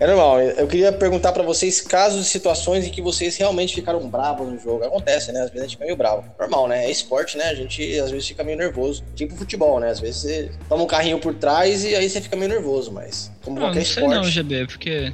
[0.00, 0.40] É normal.
[0.40, 4.58] Eu queria perguntar para vocês casos e situações em que vocês realmente ficaram bravos no
[4.58, 4.84] jogo.
[4.84, 5.40] Acontece, né?
[5.40, 6.24] Às vezes a gente fica meio bravo.
[6.38, 6.86] Normal, né?
[6.86, 7.44] É esporte, né?
[7.44, 9.04] A gente às vezes fica meio nervoso.
[9.14, 9.90] Tipo futebol, né?
[9.90, 13.30] Às vezes você toma um carrinho por trás e aí você fica meio nervoso, mas
[13.42, 14.16] como não, qualquer não sei esporte.
[14.16, 15.12] não, GB, porque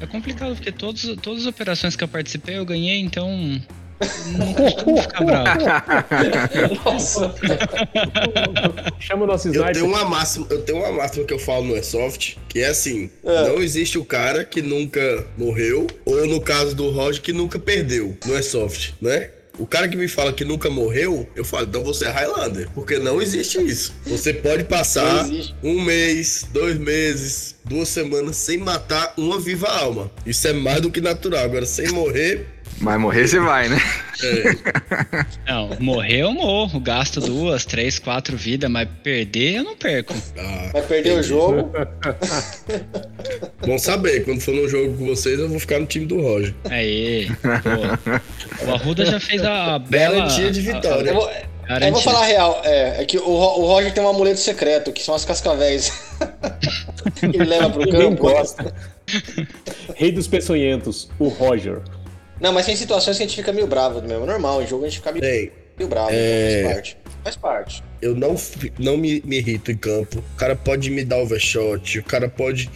[0.00, 3.60] é complicado, porque todos, todas as operações que eu participei eu ganhei, então
[5.18, 5.60] não bravo.
[6.84, 7.34] Nossa.
[9.00, 9.68] Chama o nosso sniper.
[9.68, 12.68] Eu tenho, uma máxima, eu tenho uma máxima que eu falo no Airsoft, que é
[12.68, 13.48] assim: é.
[13.48, 18.16] não existe o cara que nunca morreu, ou no caso do Roger, que nunca perdeu
[18.24, 19.30] no Airsoft, né?
[19.58, 22.70] O cara que me fala que nunca morreu, eu falo, então você é Highlander.
[22.72, 23.92] Porque não existe isso.
[24.06, 25.28] Você pode passar
[25.64, 30.10] um mês, dois meses, duas semanas sem matar uma viva alma.
[30.24, 31.44] Isso é mais do que natural.
[31.44, 32.46] Agora, sem morrer,
[32.80, 33.78] mas morrer você vai, né?
[34.22, 35.50] É.
[35.50, 36.80] Não, morrer eu morro.
[36.80, 40.14] Gasto duas, três, quatro vidas, mas perder eu não perco.
[40.36, 41.20] Ah, vai perder entendi.
[41.20, 41.72] o jogo.
[43.66, 46.54] Bom saber, quando for no jogo com vocês, eu vou ficar no time do Roger.
[46.70, 48.66] Aí, pô.
[48.66, 50.16] O Arruda já fez a bela.
[50.16, 51.12] Garantia de vitória.
[51.12, 51.30] A, a, eu, vou,
[51.80, 54.92] eu vou falar a real, é, é que o, o Roger tem um amuleto secreto,
[54.92, 55.92] que são as cascavéis.
[57.22, 58.22] ele leva pro campo.
[58.22, 58.74] gosta.
[59.94, 61.82] Rei dos peçonhentos, o Roger.
[62.40, 64.26] Não, mas tem situações que a gente fica meio bravo mesmo.
[64.26, 66.10] Normal, em jogo a gente fica meio, Ei, meio bravo.
[66.12, 66.62] É...
[66.62, 66.98] Faz parte.
[67.24, 67.84] Faz parte.
[68.00, 68.36] Eu não,
[68.78, 70.18] não me, me irrito em campo.
[70.18, 72.70] O cara pode me dar overshot, o cara pode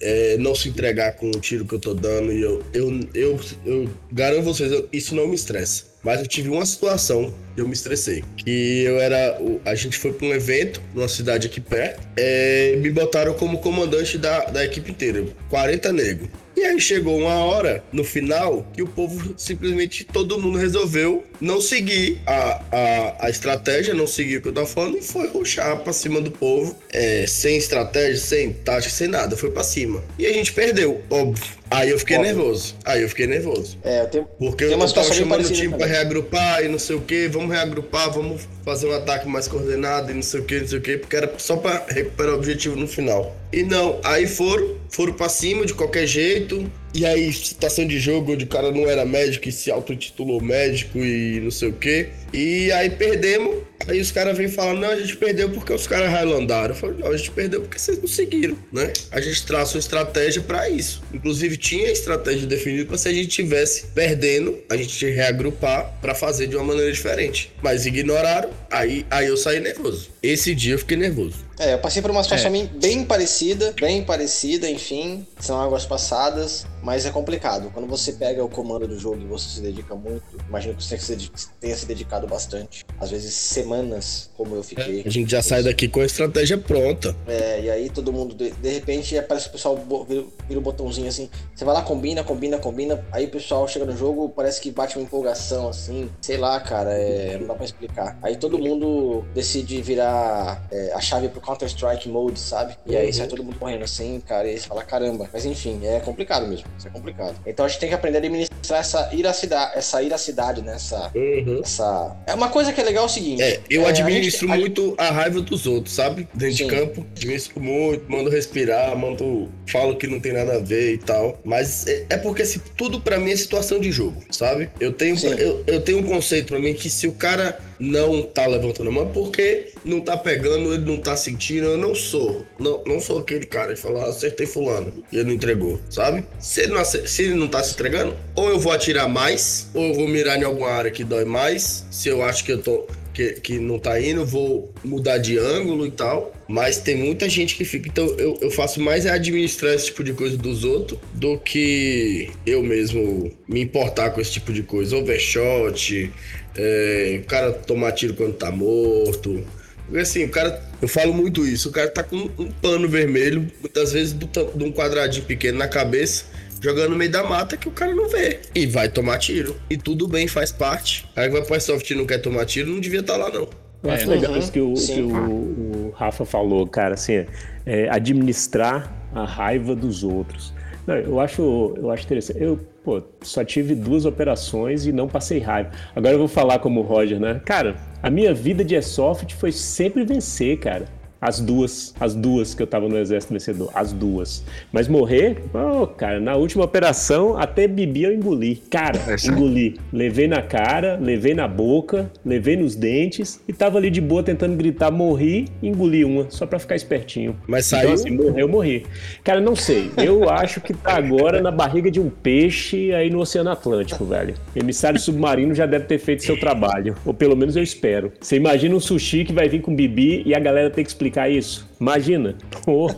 [0.00, 2.32] é, não se entregar com o tiro que eu tô dando.
[2.32, 5.88] E eu, eu, eu, eu garanto vocês, eu, isso não me estressa.
[6.02, 8.22] Mas eu tive uma situação que eu me estressei.
[8.36, 9.38] Que eu era.
[9.64, 12.06] A gente foi para um evento numa cidade aqui perto.
[12.16, 15.24] É, me botaram como comandante da, da equipe inteira.
[15.50, 16.28] 40 negros.
[16.58, 21.60] E aí chegou uma hora, no final, que o povo simplesmente todo mundo resolveu não
[21.60, 25.78] seguir a, a, a estratégia, não seguir o que eu tava falando e foi ruxar
[25.84, 30.02] pra cima do povo, é, sem estratégia, sem tática, sem nada, foi pra cima.
[30.18, 31.57] E a gente perdeu, óbvio.
[31.70, 32.34] Aí eu fiquei óbvio.
[32.34, 32.74] nervoso.
[32.84, 33.78] Aí eu fiquei nervoso.
[33.82, 36.96] É, eu tenho, Porque eu, eu tava chamando o time pra reagrupar e não sei
[36.96, 40.60] o que, vamos reagrupar, vamos fazer um ataque mais coordenado e não sei o que,
[40.60, 43.36] não sei o que, porque era só pra recuperar o objetivo no final.
[43.52, 46.70] E não, aí foram, foram pra cima de qualquer jeito.
[46.94, 50.98] E aí, situação de jogo onde o cara não era médico e se autotitulou médico
[50.98, 52.08] e não sei o quê.
[52.32, 53.56] E aí perdemos.
[53.86, 56.74] Aí os caras vêm falando, não, a gente perdeu porque os caras highlandaram.
[56.74, 58.92] Eu falei, não, a gente perdeu porque vocês não seguiram, né?
[59.10, 61.02] A gente traça uma estratégia para isso.
[61.12, 66.48] Inclusive, tinha estratégia definida para se a gente tivesse perdendo, a gente reagrupar para fazer
[66.48, 67.52] de uma maneira diferente.
[67.62, 70.10] Mas ignoraram, aí, aí eu saí nervoso.
[70.22, 71.47] Esse dia eu fiquei nervoso.
[71.58, 72.66] É, eu passei por uma situação é.
[72.66, 77.70] bem parecida, bem parecida, enfim, são águas passadas, mas é complicado.
[77.72, 81.18] Quando você pega o comando do jogo e você se dedica muito, imagino que você
[81.60, 85.02] tenha se dedicado bastante, às vezes semanas, como eu fiquei.
[85.02, 87.14] É, a gente já sai daqui com a estratégia pronta.
[87.26, 89.76] É, e aí todo mundo, de, de repente, aparece o pessoal
[90.08, 93.66] vira, vira o um botãozinho assim, você vai lá, combina, combina, combina, aí o pessoal
[93.66, 97.54] chega no jogo, parece que bate uma empolgação assim, sei lá, cara, é, não dá
[97.54, 98.16] pra explicar.
[98.22, 102.76] Aí todo mundo decide virar é, a chave pro Counter-Strike Mode, sabe?
[102.86, 103.12] E aí uhum.
[103.12, 105.28] sai todo mundo correndo assim, cara, e aí você fala, caramba.
[105.32, 106.66] Mas enfim, é complicado mesmo.
[106.76, 107.36] Isso é complicado.
[107.46, 110.74] Então a gente tem que aprender a administrar essa iracidade, essa iracidade, né?
[110.74, 111.60] Essa, uhum.
[111.62, 112.16] essa...
[112.26, 113.42] É uma coisa que é legal é o seguinte.
[113.42, 115.10] É, eu é, administro a gente, muito a...
[115.10, 116.28] raiva dos outros, sabe?
[116.34, 116.66] Dentro Sim.
[116.66, 117.06] de campo.
[117.16, 119.48] Administro muito, mando respirar, mando.
[119.66, 121.38] Falo que não tem nada a ver e tal.
[121.44, 124.70] Mas é, é porque se, tudo para mim é situação de jogo, sabe?
[124.78, 128.46] Eu tenho, eu, eu tenho um conceito para mim que se o cara não tá
[128.46, 131.66] levantando a mão porque não tá pegando, ele não tá sentindo.
[131.66, 132.44] Eu não sou.
[132.58, 136.24] Não, não sou aquele cara de falar, ah, acertei fulano e ele não entregou, sabe?
[136.38, 139.88] Se ele não, se ele não tá se entregando, ou eu vou atirar mais, ou
[139.88, 141.86] eu vou mirar em alguma área que dói mais.
[141.90, 142.86] Se eu acho que eu tô.
[143.14, 146.32] Que, que não tá indo, vou mudar de ângulo e tal.
[146.46, 147.88] Mas tem muita gente que fica.
[147.88, 152.30] Então eu, eu faço mais é administrar esse tipo de coisa dos outros do que
[152.46, 154.96] eu mesmo me importar com esse tipo de coisa.
[154.96, 156.12] Overshot,
[156.58, 159.44] é, o cara tomar tiro quando tá morto.
[159.86, 160.60] Porque assim, o cara.
[160.82, 161.68] Eu falo muito isso.
[161.68, 166.26] O cara tá com um pano vermelho, muitas vezes de um quadradinho pequeno na cabeça,
[166.60, 168.40] jogando no meio da mata que o cara não vê.
[168.54, 169.56] E vai tomar tiro.
[169.70, 171.06] E tudo bem, faz parte.
[171.12, 173.24] O cara que vai pro soft e não quer tomar tiro, não devia estar tá
[173.24, 173.48] lá, não.
[173.82, 177.24] Eu acho é, legal uhum, isso que, o, que o, o, Rafa falou, cara, assim,
[177.64, 180.52] é, administrar a raiva dos outros.
[180.86, 182.42] Não, eu acho, eu acho interessante.
[182.42, 185.70] Eu, pô, só tive duas operações e não passei raiva.
[185.94, 187.38] Agora eu vou falar como o Roger, né?
[187.44, 190.86] Cara, a minha vida de airsoft foi sempre vencer, cara.
[191.20, 194.44] As duas, as duas que eu tava no Exército Vencedor, as duas.
[194.72, 198.62] Mas morrer, oh, cara, na última operação até bebi eu engoli.
[198.70, 199.78] Cara, é engoli.
[199.92, 204.56] Levei na cara, levei na boca, levei nos dentes e tava ali de boa tentando
[204.56, 207.36] gritar, morri, engoli uma, só pra ficar espertinho.
[207.48, 207.94] Mas então, saiu?
[207.94, 208.86] Então, assim, morreu, morri.
[209.24, 209.90] Cara, não sei.
[209.96, 214.34] Eu acho que tá agora na barriga de um peixe aí no Oceano Atlântico, velho.
[214.54, 216.94] Emissário submarino já deve ter feito seu trabalho.
[217.04, 218.12] Ou pelo menos eu espero.
[218.20, 221.07] Você imagina um sushi que vai vir com bibi e a galera tem que explicar
[221.08, 221.66] explicar isso.
[221.80, 222.36] Imagina.
[222.66, 222.90] Oh.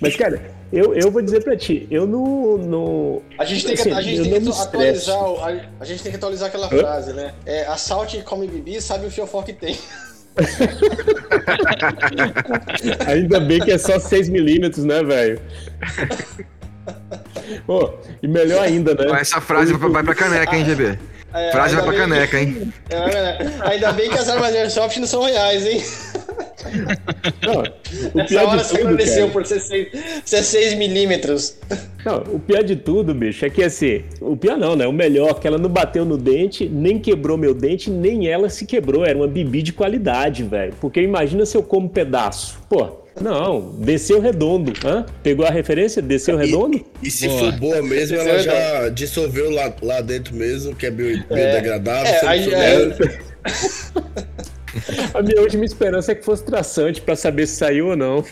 [0.00, 0.40] Mas, cara,
[0.72, 2.56] eu, eu vou dizer pra ti, eu não.
[2.58, 5.18] não a gente tem que, assim, a gente tem que atualizar.
[5.18, 6.78] A, a, gente tem que atualizar aquela Hã?
[6.78, 7.34] frase, né?
[7.44, 9.76] É, assalte e come bibi, sabe o fiofó que tem.
[13.06, 15.40] Ainda bem que é só 6mm, né, velho?
[17.66, 17.90] oh,
[18.22, 19.20] e melhor ainda, né?
[19.20, 21.09] Essa frase vai pra caneca, hein, GB?
[21.32, 22.44] É, frase vai pra caneca, que...
[22.44, 22.72] hein?
[22.90, 25.82] É, ainda bem que as armas de Airsoft não são reais, hein?
[27.42, 31.56] Não, o pior hora você agradeceu por ser 6, milímetros.
[32.04, 34.86] Não, o pior de tudo, bicho, é que assim, o pior não, né?
[34.86, 38.66] O melhor, que ela não bateu no dente, nem quebrou meu dente, nem ela se
[38.66, 39.04] quebrou.
[39.04, 40.74] Era uma bibi de qualidade, velho.
[40.80, 42.58] Porque imagina se eu como pedaço.
[42.68, 44.72] Pô, não, desceu redondo.
[44.84, 45.06] Hã?
[45.22, 46.02] Pegou a referência?
[46.02, 46.84] Desceu redondo?
[47.02, 47.38] E, e se boa.
[47.38, 52.12] for boa mesmo, ela já dissolveu lá, lá dentro mesmo, que é biodegradável.
[52.12, 53.20] É, é, aí, é...
[55.14, 58.24] A minha última esperança é que fosse traçante para saber se saiu ou não.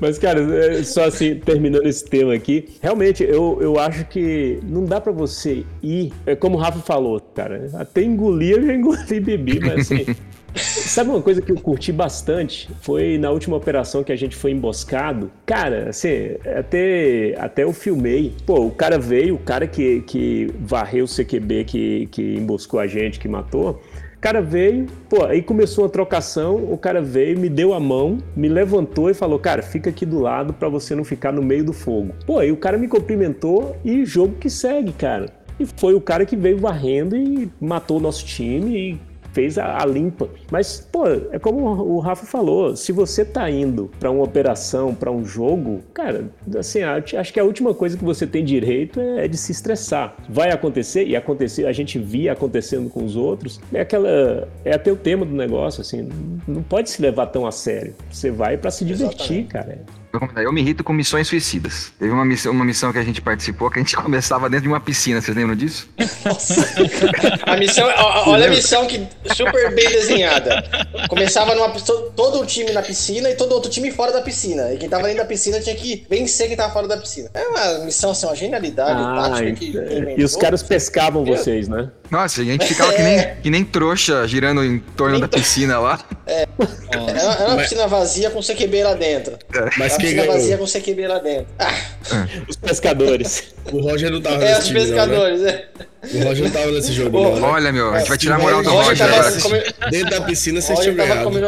[0.00, 4.84] Mas, cara, é, só assim, terminando esse tema aqui, realmente eu, eu acho que não
[4.84, 9.20] dá para você ir, é como o Rafa falou, cara, até engolir eu já engoli
[9.20, 10.06] bebi, mas assim,
[10.96, 12.70] Sabe uma coisa que eu curti bastante?
[12.80, 15.30] Foi na última operação que a gente foi emboscado.
[15.44, 18.32] Cara, assim, até, até eu filmei.
[18.46, 22.86] Pô, o cara veio, o cara que, que varreu o CQB, que, que emboscou a
[22.86, 23.82] gente, que matou.
[24.16, 28.16] O cara veio, pô, aí começou uma trocação, o cara veio, me deu a mão,
[28.34, 31.62] me levantou e falou, cara, fica aqui do lado para você não ficar no meio
[31.62, 32.14] do fogo.
[32.24, 35.26] Pô, aí o cara me cumprimentou e jogo que segue, cara.
[35.60, 39.82] E foi o cara que veio varrendo e matou o nosso time e fez a,
[39.82, 40.30] a, limpa.
[40.50, 45.10] Mas, pô, é como o Rafa falou, se você tá indo para uma operação, para
[45.10, 49.28] um jogo, cara, assim, acho que a última coisa que você tem direito é, é
[49.28, 50.16] de se estressar.
[50.26, 54.48] Vai acontecer, e acontecer, a gente via acontecendo com os outros, é aquela.
[54.64, 56.08] É até o tema do negócio, assim,
[56.48, 57.94] não pode se levar tão a sério.
[58.10, 59.48] Você vai para se divertir, Exatamente.
[59.48, 60.05] cara.
[60.36, 61.92] Eu me irrito com missões suicidas.
[61.98, 64.68] Teve uma missão, uma missão que a gente participou que a gente começava dentro de
[64.68, 65.88] uma piscina, vocês lembram disso?
[66.24, 66.66] Nossa.
[67.46, 67.86] a missão,
[68.26, 70.64] olha a missão que super bem desenhada.
[71.08, 74.72] Começava numa todo o time na piscina e todo outro time fora da piscina.
[74.72, 77.30] E quem tava dentro da piscina tinha que vencer quem tava fora da piscina.
[77.34, 79.74] É uma missão, assim, uma genialidade ah, tática que,
[80.16, 81.90] E os caras pescavam vocês, né?
[82.10, 82.96] Nossa, a gente ficava é.
[82.96, 85.98] que, nem, que nem trouxa girando em torno da piscina lá.
[86.26, 86.45] É,
[86.90, 89.38] era, era uma piscina vazia com CQB lá dentro.
[89.76, 90.58] Mas Uma piscina vazia ganhou?
[90.58, 91.46] com CQB lá dentro.
[91.58, 91.74] Ah,
[92.48, 93.44] Os pescadores.
[93.72, 94.92] O Roger não tava é, nesse os time, não, né?
[94.94, 95.64] pescadores, é.
[96.14, 97.46] O Roger não tava nesse jogo, Ô, não, né?
[97.48, 99.40] Olha, meu, a gente vai tirar a moral do Roger Roger agora.
[99.40, 101.24] come- Dentro da piscina vocês ganhado.
[101.24, 101.46] comendo.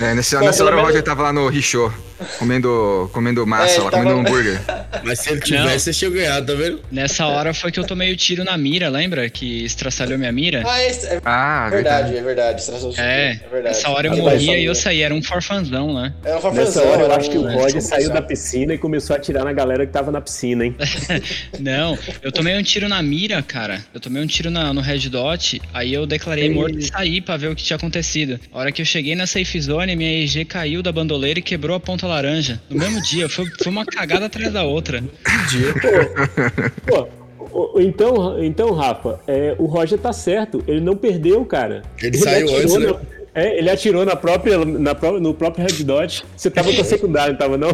[0.00, 1.92] É, nesse, Bom, nessa hora o Roger tava lá no Richoh,
[2.38, 4.60] comendo, comendo massa É, lá, tava- comendo hambúrguer.
[5.04, 6.80] Mas se ele tivesse, vocês tinham ganhado, tá vendo?
[6.90, 9.28] Nessa hora foi que eu tomei o tiro na mira, lembra?
[9.30, 10.62] Que estraçalhou minha mira?
[10.66, 12.60] Ah, é, é Ah, verdade, é verdade.
[12.60, 13.76] Estraçou- É, é verdade.
[13.76, 16.12] nessa hora eu Mas morri vai e eu só- saí, era um forfanzão, né?
[16.24, 18.74] Era uma Nessa farfazão, hora eu acho que o um- Roger um saiu da piscina
[18.74, 20.76] e começou a atirar na galera que tava na piscina, hein?
[21.58, 23.82] Não, eu tomei um tiro na mira, cara.
[23.94, 27.36] Eu tomei um tiro na- no Red Dot, aí eu declarei morto e saí pra
[27.36, 28.38] ver o que tinha acontecido.
[28.52, 31.76] A hora que eu cheguei na safe zone, minha EG caiu da bandoleira e quebrou
[31.76, 32.60] a ponta laranja.
[32.68, 34.81] No mesmo dia, foi, foi uma cagada atrás da outra.
[36.86, 37.08] Pô,
[37.50, 40.62] o- o- então, então, Rafa, é, o Roger tá certo.
[40.66, 41.82] Ele não perdeu, cara.
[42.02, 43.00] Ele saiu atirou antes, na- né?
[43.34, 46.24] É, ele atirou na própria, na no próprio Red Dot.
[46.36, 47.70] Você tava com a secundária, não tava não?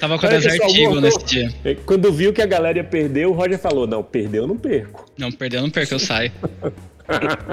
[0.00, 1.00] Tava com a Olha, Desert pessoal, Eagle voltou.
[1.02, 1.52] nesse dia.
[1.64, 4.56] É, Quando viu que a galera ia perder, o Roger falou: Não, perdeu, eu não
[4.56, 5.06] perco.
[5.18, 6.32] Não, perdeu, não perca, eu saio.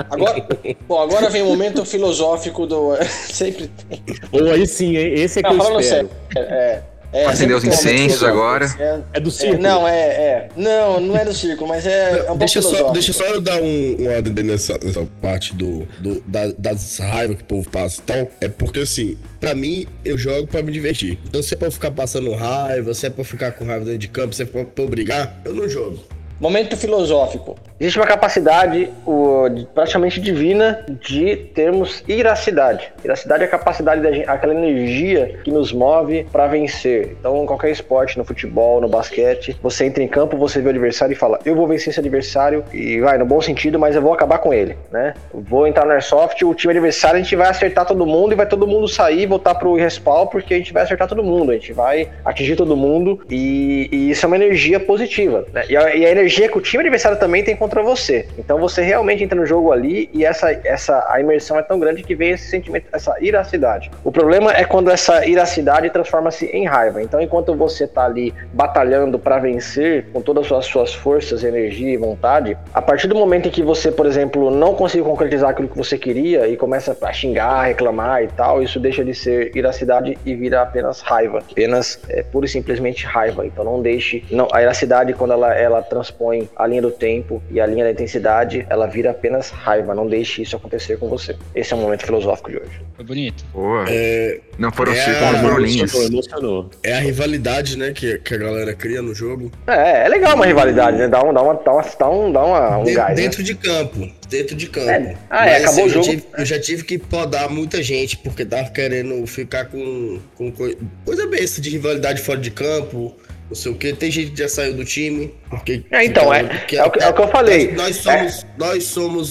[0.09, 0.45] Agora,
[0.87, 2.95] bom, agora vem o momento filosófico do.
[3.29, 4.01] Sempre tem.
[4.31, 5.83] Ou aí sim, esse é que Não, eu espero.
[5.83, 6.09] sério.
[6.37, 8.25] É, é, Acender os um momento incêndios filosófico.
[8.27, 8.65] agora.
[8.79, 9.61] É, É do é, circo.
[9.61, 10.49] não, é, é.
[10.55, 13.41] Não, não é do circo, mas é, é um deixa, pouco só, deixa só eu
[13.41, 17.69] dar um, um adendo nessa, nessa parte do, do- da- das raivas que o povo
[17.69, 18.27] passa e tal.
[18.39, 21.17] É porque, assim, pra mim, eu jogo pra me divertir.
[21.27, 23.85] Então, se é pra eu ficar passando raiva, se é pra eu ficar com raiva
[23.85, 25.99] dentro de campo, se é pra, pra eu brigar, eu não jogo.
[26.39, 27.57] Momento filosófico.
[27.79, 32.91] Existe uma capacidade o, praticamente divina de termos iracidade.
[33.05, 37.15] Iracidade é a capacidade da aquela energia que nos move para vencer.
[37.17, 40.71] Então, em qualquer esporte, no futebol, no basquete, você entra em campo, você vê o
[40.71, 44.01] adversário e fala: Eu vou vencer esse adversário e vai no bom sentido, mas eu
[44.01, 45.13] vou acabar com ele, né?
[45.33, 48.45] Vou entrar no airsoft, o time adversário a gente vai acertar todo mundo e vai
[48.45, 51.71] todo mundo sair, voltar pro respawn porque a gente vai acertar todo mundo, a gente
[51.71, 55.63] vai atingir todo mundo e, e isso é uma energia positiva, né?
[55.69, 58.27] E a, e a energia que o time adversário também tem contra você.
[58.37, 62.03] Então você realmente entra no jogo ali e essa, essa a imersão é tão grande
[62.03, 63.91] que vem esse sentimento, essa iracidade.
[64.03, 67.01] O problema é quando essa iracidade transforma-se em raiva.
[67.01, 71.97] Então enquanto você tá ali batalhando para vencer com todas as suas forças, energia e
[71.97, 75.77] vontade, a partir do momento em que você, por exemplo, não conseguiu concretizar aquilo que
[75.77, 80.35] você queria e começa a xingar, reclamar e tal, isso deixa de ser iracidade e
[80.35, 83.45] vira apenas raiva, apenas é, pura e simplesmente raiva.
[83.45, 87.58] Então não deixe, não, a iracidade quando ela ela transpõe a linha do tempo e
[87.59, 89.93] a linha da intensidade, ela vira apenas raiva.
[89.95, 91.35] Não deixe isso acontecer com você.
[91.55, 92.81] Esse é o momento filosófico de hoje.
[92.95, 93.43] Foi bonito.
[93.53, 93.85] Boa.
[93.89, 96.77] É, Não foram É, círculos, foram emocionou, linhas.
[96.83, 99.51] é a rivalidade, né, que, que a galera cria no jogo.
[99.67, 101.07] É, é legal uma rivalidade, né?
[101.07, 103.09] Dá um, dá uma, dá uma, dá um, dá uma, um De- gás.
[103.15, 103.23] né?
[103.23, 104.09] dentro de campo.
[104.29, 104.89] Dentro de campo.
[104.89, 105.15] É.
[105.29, 106.05] Ah, é, acabou eu o jogo.
[106.05, 110.51] já tive- eu já tive que podar muita gente, porque tava querendo ficar com, com
[110.51, 113.15] coi- coisa besta de rivalidade fora de campo.
[113.49, 115.33] Não sei o que, tem gente que já saiu do time.
[115.49, 117.71] Porque, É, então, é- porque é o que- é o que eu falei.
[117.71, 119.27] Nós, nós somos, nós somos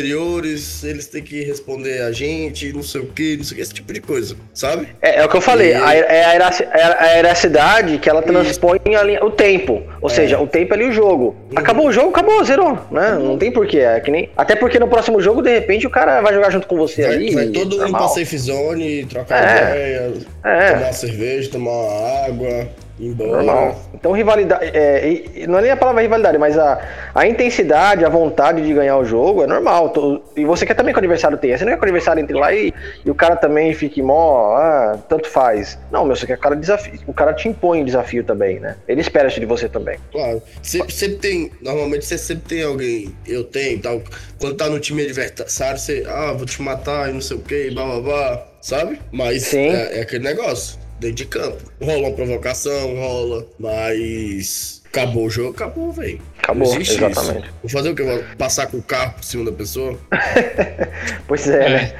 [0.00, 3.62] superiores, eles têm que responder a gente, não sei o que, não sei o que,
[3.62, 4.88] esse tipo de coisa, sabe?
[5.02, 8.08] É, é o que eu falei, E- a, é a, iraci- é a eracidade que
[8.08, 9.82] ela transpõe linha- o tempo.
[10.00, 11.36] Ou seja, o tempo é ali o jogo.
[11.54, 12.78] Acabou o jogo, acabou, zerou.
[12.90, 13.18] Né?
[13.20, 13.78] Não tem porquê.
[13.80, 14.30] É que nem...
[14.36, 17.14] Até porque no próximo jogo, de repente, o cara vai jogar junto com você Vai,
[17.14, 17.34] ali.
[17.34, 19.70] vai todo mundo pra safe zone, trocar É.
[19.70, 20.12] ideia,
[20.44, 20.72] É.
[20.72, 22.68] tomar uma cerveja, tomar uma água,
[23.08, 23.30] embora.
[23.42, 23.80] Normal.
[23.94, 24.70] Então, rivalidade.
[24.74, 26.80] é, não é nem a palavra rivalidade, mas a,
[27.14, 29.90] a intensidade, a vontade de ganhar o jogo é normal.
[29.90, 31.56] Tô- E você quer também que o adversário tenha.
[31.56, 32.72] Você não quer que o adversário entre lá e,
[33.04, 35.78] e o cara também fique mó, ah, tanto faz.
[35.90, 37.00] Não, meu, você quer que o cara desafio.
[37.06, 38.76] O cara te impõe um desafio também, né?
[38.88, 39.98] Ele espera isso de você também.
[40.12, 40.42] Claro.
[40.62, 41.50] Sempre, sempre tem.
[41.60, 43.14] Normalmente você sempre tem alguém.
[43.26, 44.00] Eu tenho tal.
[44.38, 46.04] Quando tá no time adversário, você.
[46.08, 48.46] Ah, vou te matar e não sei o que, blá blá blá.
[48.60, 49.00] Sabe?
[49.10, 49.68] Mas Sim.
[49.70, 50.78] é, é aquele negócio.
[51.00, 51.58] Dentro de campo.
[51.82, 53.46] Rola uma provocação, rola.
[53.58, 54.80] Mas.
[54.86, 56.20] Acabou o jogo, acabou, velho.
[56.42, 57.44] Acabou, exatamente.
[57.46, 57.54] Isso.
[57.62, 58.02] Vou fazer o quê?
[58.02, 59.96] Vou passar com o carro por cima da pessoa?
[61.28, 61.68] Pois é, É.
[61.70, 61.94] né?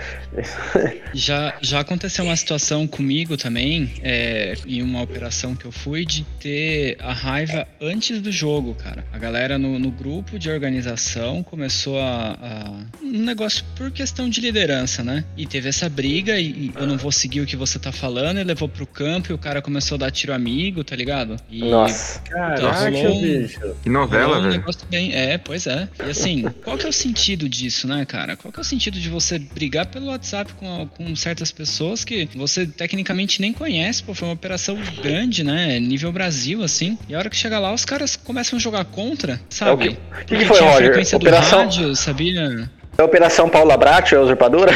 [1.12, 6.25] Já, já aconteceu uma situação comigo também, é, em uma operação que eu fui, de
[6.38, 9.05] ter a raiva antes do jogo, cara.
[9.12, 14.40] A galera no, no grupo de organização começou a, a- Um negócio por questão de
[14.40, 15.25] liderança, né?
[15.37, 18.38] E teve essa briga e, e eu não vou seguir o que você tá falando,
[18.38, 21.37] e levou pro campo e o cara começou a dar tiro amigo, tá ligado?
[21.51, 22.21] E Nossa.
[22.21, 23.49] Caraca, rolou um-.
[23.83, 24.53] Que novela, um velho.
[24.53, 25.12] negócio bem.
[25.14, 25.88] É, pois é.
[26.07, 28.37] E assim, qual que é o sentido disso, né, cara?
[28.37, 32.28] Qual que é o sentido de você brigar pelo WhatsApp com, com certas pessoas que
[32.37, 34.02] você tecnicamente nem conhece?
[34.02, 35.80] Pô, foi uma operação grande, né?
[35.80, 36.98] Nível Brasil, assim.
[37.09, 39.70] E a hora que chega lá, os caras começam a jogar contra, sabe?
[39.70, 40.76] É o que- que Porque foi, Roger?
[40.85, 42.70] frequência Operação- do rádio, sabia?
[43.01, 44.73] É a Operação Paula Brat, a usurpadora?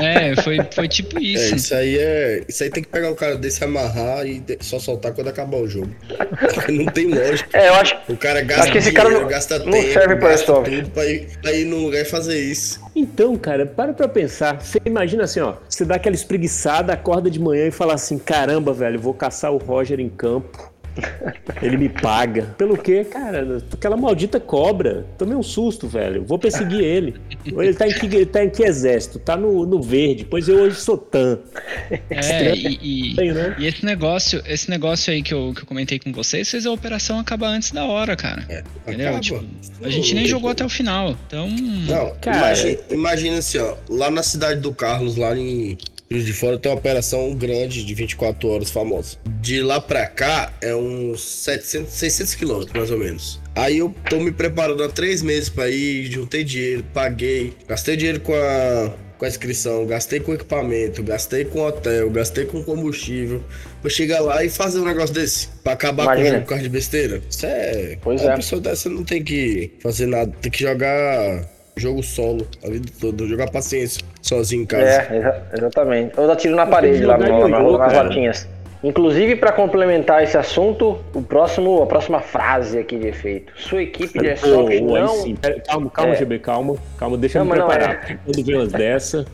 [0.00, 1.54] É, foi, foi tipo isso.
[1.54, 2.42] É, isso aí é.
[2.48, 5.68] Isso aí tem que pegar o cara desse, amarrar e só soltar quando acabar o
[5.68, 5.88] jogo.
[6.68, 7.56] não tem lógica.
[7.56, 7.96] É, eu acho.
[8.08, 10.52] O cara gasta Acho que esse dinheiro, cara não- gasta não tempo, serve pra gasta
[10.54, 12.80] tudo pra ir, pra ir num lugar e fazer isso.
[12.96, 14.60] Então, cara, para pra pensar.
[14.60, 15.54] Você imagina assim, ó.
[15.68, 19.56] Você dá aquela espreguiçada, acorda de manhã e fala assim: caramba, velho, vou caçar o
[19.58, 20.68] Roger em campo.
[21.62, 22.54] Ele me paga.
[22.56, 23.04] Pelo quê?
[23.04, 25.06] Cara, aquela maldita cobra.
[25.16, 26.24] Tomei um susto, velho.
[26.24, 27.14] Vou perseguir ele.
[27.44, 29.18] Ele tá em que, ele tá em que exército?
[29.18, 30.24] Tá no, no verde.
[30.24, 31.38] Pois eu hoje sou tan.
[32.10, 33.56] É, e, e, Estranho, né?
[33.58, 36.70] e esse negócio, esse negócio aí que eu, que eu comentei com vocês, fez a
[36.70, 38.42] operação acabar antes da hora, cara.
[38.86, 39.08] Entendeu?
[39.08, 39.20] Acaba.
[39.20, 39.44] Tipo,
[39.82, 41.16] a gente nem jogou até o final.
[41.26, 41.48] Então.
[41.48, 43.76] Não, Cara, imagina, imagina assim, ó.
[43.88, 45.76] Lá na cidade do Carlos, lá em
[46.10, 49.18] Juiz de Fora, tem uma operação grande de 24 horas famosa.
[49.40, 53.40] De lá pra cá é uns 700, 600 quilômetros, mais ou menos.
[53.54, 58.20] Aí eu tô me preparando há três meses pra ir, juntei dinheiro, paguei, gastei dinheiro
[58.20, 63.42] com a, com a inscrição, gastei com equipamento, gastei com hotel, gastei com combustível.
[63.82, 66.30] Pra chegar lá e fazer um negócio desse, pra acabar com o Imagina.
[66.30, 67.22] jogo por causa de besteira.
[67.28, 67.98] Isso é.
[68.00, 68.36] Pois uma é.
[68.36, 73.26] pessoa dessa não tem que fazer nada, tem que jogar jogo solo a vida toda,
[73.26, 74.84] jogar paciência sozinho em casa.
[74.84, 76.18] É, exa- exatamente.
[76.18, 78.48] Eu dá tiro na parede lá no, na, nas latinhas.
[78.82, 83.52] Inclusive, para complementar esse assunto, o próximo, a próxima frase aqui de efeito.
[83.56, 85.34] Sua equipe de Airsoft Pô, aí não.
[85.66, 86.16] Calma, calma, É.
[86.16, 86.76] GB, calma.
[86.96, 88.10] Calma, deixa eu Não, me mas não, preparar.
[88.12, 88.18] é.
[88.24, 89.26] Quando vem umas dessa.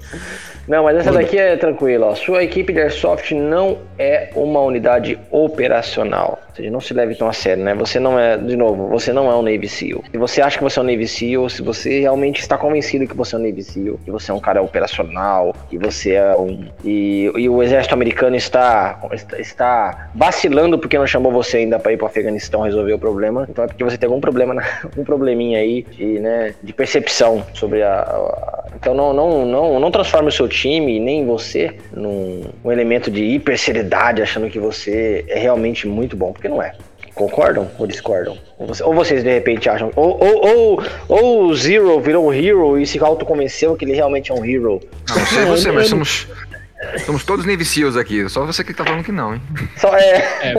[0.66, 2.06] Não, mas essa daqui é tranquila.
[2.06, 2.14] Ó.
[2.14, 6.38] Sua equipe de Airsoft não é uma unidade operacional.
[6.48, 7.74] Ou seja, não se leve tão a sério, né?
[7.74, 10.02] Você não é, de novo, você não é um Navy SEAL.
[10.10, 13.16] Se você acha que você é um Navy SEAL, se você realmente está convencido que
[13.16, 16.64] você é um Navy SEAL, que você é um cara operacional, que você é um.
[16.84, 19.00] E, e o exército americano está,
[19.38, 23.46] está, vacilando porque não chamou você ainda para ir para o Afeganistão resolver o problema.
[23.50, 24.54] Então é porque você tem algum problema,
[24.84, 28.00] algum probleminha aí de, né, de percepção sobre a.
[28.00, 33.10] a- então não, não, não, não transforme o seu time, nem você, num um elemento
[33.10, 36.72] de hiperseriedade, achando que você é realmente muito bom, porque não é.
[37.14, 38.36] Concordam ou discordam?
[38.58, 39.90] Ou, você- ou vocês de repente acham.
[39.94, 44.32] Ou, ou, ou, ou o Zero virou um hero e se autoconvenceu que ele realmente
[44.32, 44.80] é um hero.
[45.08, 46.26] Não, não sei você, eu mas somos.
[47.06, 48.28] Somos todos Seals aqui.
[48.28, 49.40] Só você que tá falando que não, hein?
[49.76, 50.16] Só é.
[50.42, 50.54] É,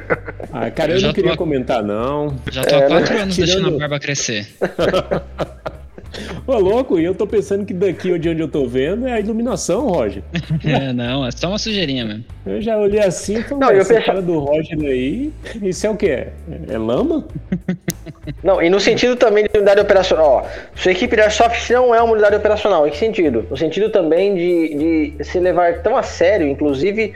[0.52, 2.34] Ah, cara, eu Já não queria tô- comentar, não.
[2.50, 3.20] já tô há É, quatro né?
[3.22, 4.46] anos deixando Tirando- a barba crescer.
[6.46, 9.20] Ô, louco, e eu tô pensando que daqui de onde eu tô vendo é a
[9.20, 10.22] iluminação, Roger.
[10.64, 12.24] É, não, é só uma sujeirinha mesmo.
[12.44, 15.90] Eu já olhei assim e falei, Não, eu essa cara do Roger aí, isso é
[15.90, 16.28] o quê?
[16.68, 17.26] É lama?
[18.42, 20.26] Não, e no sentido também de unidade operacional.
[20.26, 20.44] Ó,
[20.74, 22.86] sua equipe de Airsoft não é uma unidade operacional.
[22.86, 23.46] Em que sentido?
[23.48, 27.14] No sentido também de, de se levar tão a sério, inclusive,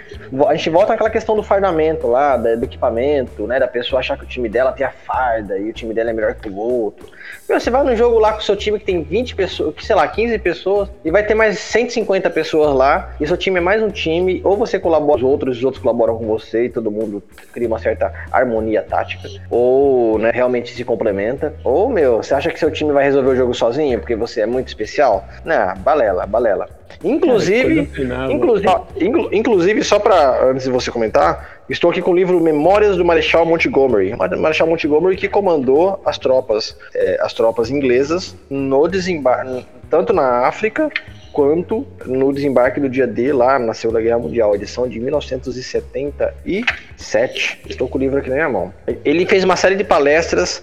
[0.48, 3.58] a gente volta naquela questão do fardamento lá, do equipamento, né?
[3.58, 6.12] Da pessoa achar que o time dela tem a farda e o time dela é
[6.12, 7.08] melhor que o outro.
[7.48, 9.94] Meu, você vai num jogo lá com o seu time que tem 20 pessoas, sei
[9.94, 13.82] lá, 15 pessoas, e vai ter mais 150 pessoas lá, e seu time é mais
[13.82, 16.90] um time, ou você colabora com os outros, os outros colaboram com você, e todo
[16.90, 17.22] mundo
[17.52, 22.58] cria uma certa harmonia tática, ou né, realmente se complementa, ou, meu, você acha que
[22.58, 25.24] seu time vai resolver o jogo sozinho, porque você é muito especial?
[25.44, 26.79] Não, balela, balela.
[27.02, 32.10] Inclusive, final, inclusive, ó, inclu- inclusive, só para antes de você comentar, estou aqui com
[32.10, 34.14] o livro Memórias do Marechal Montgomery.
[34.16, 40.46] Mar- Marechal Montgomery que comandou as tropas, eh, as tropas inglesas no desembarque, tanto na
[40.46, 40.88] África
[41.32, 44.98] quanto no desembarque do dia D lá na Segunda Guerra Mundial, edição de
[46.44, 47.60] 1977.
[47.68, 48.72] Estou com o livro aqui na minha mão.
[49.04, 50.62] Ele fez uma série de palestras.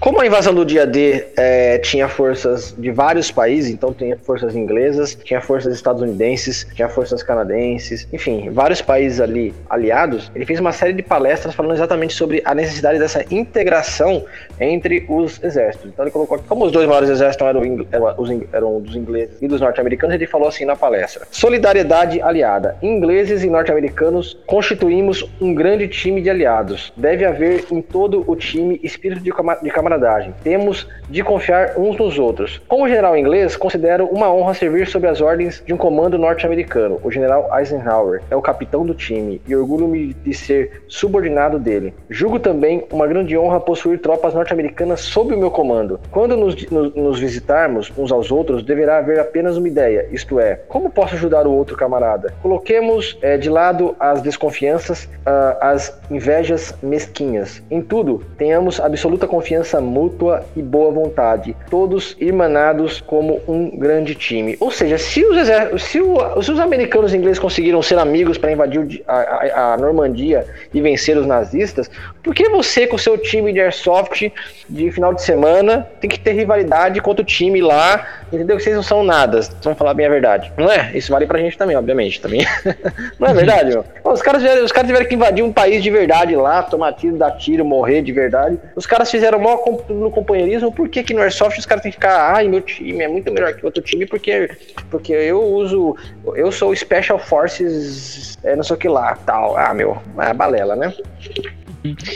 [0.00, 4.54] Como a invasão do dia D eh, tinha forças de vários países, então tinha forças
[4.54, 10.72] inglesas, tinha forças estadunidenses, tinha forças canadenses, enfim, vários países ali aliados, ele fez uma
[10.72, 14.24] série de palestras falando exatamente sobre a necessidade dessa integração
[14.60, 15.90] entre os exércitos.
[15.90, 19.48] Então ele colocou que como os dois maiores exércitos eram, eram, eram dos ingleses e
[19.48, 22.76] dos norte-americanos, ele falou assim na palestra: Solidariedade aliada.
[22.82, 26.92] Ingleses e norte-americanos constituímos um grande time de aliados.
[26.96, 29.30] Deve haver em todo o time espírito de,
[29.62, 30.34] de camaradagem.
[30.42, 32.60] Temos de confiar uns nos outros.
[32.66, 36.98] Como general inglês, considero uma honra servir sob as ordens de um comando norte-americano.
[37.04, 41.92] O general Eisenhower é o capitão do time e orgulho-me de ser subordinado dele.
[42.08, 46.00] Julgo também uma grande honra possuir tropas norte-americanas sob o meu comando.
[46.10, 50.56] Quando nos, nos- nos visitarmos uns aos outros, deverá haver apenas uma ideia, isto é,
[50.68, 52.32] como posso ajudar o outro camarada?
[52.42, 57.62] Coloquemos eh, de lado as desconfianças, ah, as invejas mesquinhas.
[57.70, 64.14] Em tudo, tenhamos absoluta confiança confiança mútua e boa vontade, todos irmanados como um grande
[64.14, 64.56] time.
[64.60, 68.52] Ou seja, se os, se, o, se os americanos e ingleses conseguiram ser amigos para
[68.52, 71.90] invadir a, a, a, Normandia e vencer os nazistas,
[72.22, 74.32] por que você com seu time de airsoft
[74.68, 78.56] de final de semana tem que ter rivalidade contra o time lá, entendeu?
[78.56, 80.52] Que vocês não são nada, vamos falar bem a verdade.
[80.56, 80.92] Não é?
[80.94, 82.20] Isso vale pra gente também, obviamente.
[82.20, 82.46] Também.
[83.18, 83.84] não é verdade, meu?
[84.14, 87.32] Os caras, os caras tiveram que invadir um país de verdade lá, tomar tiro, dar
[87.32, 88.56] tiro, morrer de verdade.
[88.76, 91.96] Os caras fizeram mal no companheirismo, por que, que no Airsoft os caras têm que
[91.96, 94.48] ficar, ai, meu time é muito melhor que outro time, porque,
[94.88, 95.96] porque eu uso,
[96.36, 99.56] eu sou Special Forces, é, não sei o que lá, tal.
[99.56, 100.94] Ah, meu, é balela, né?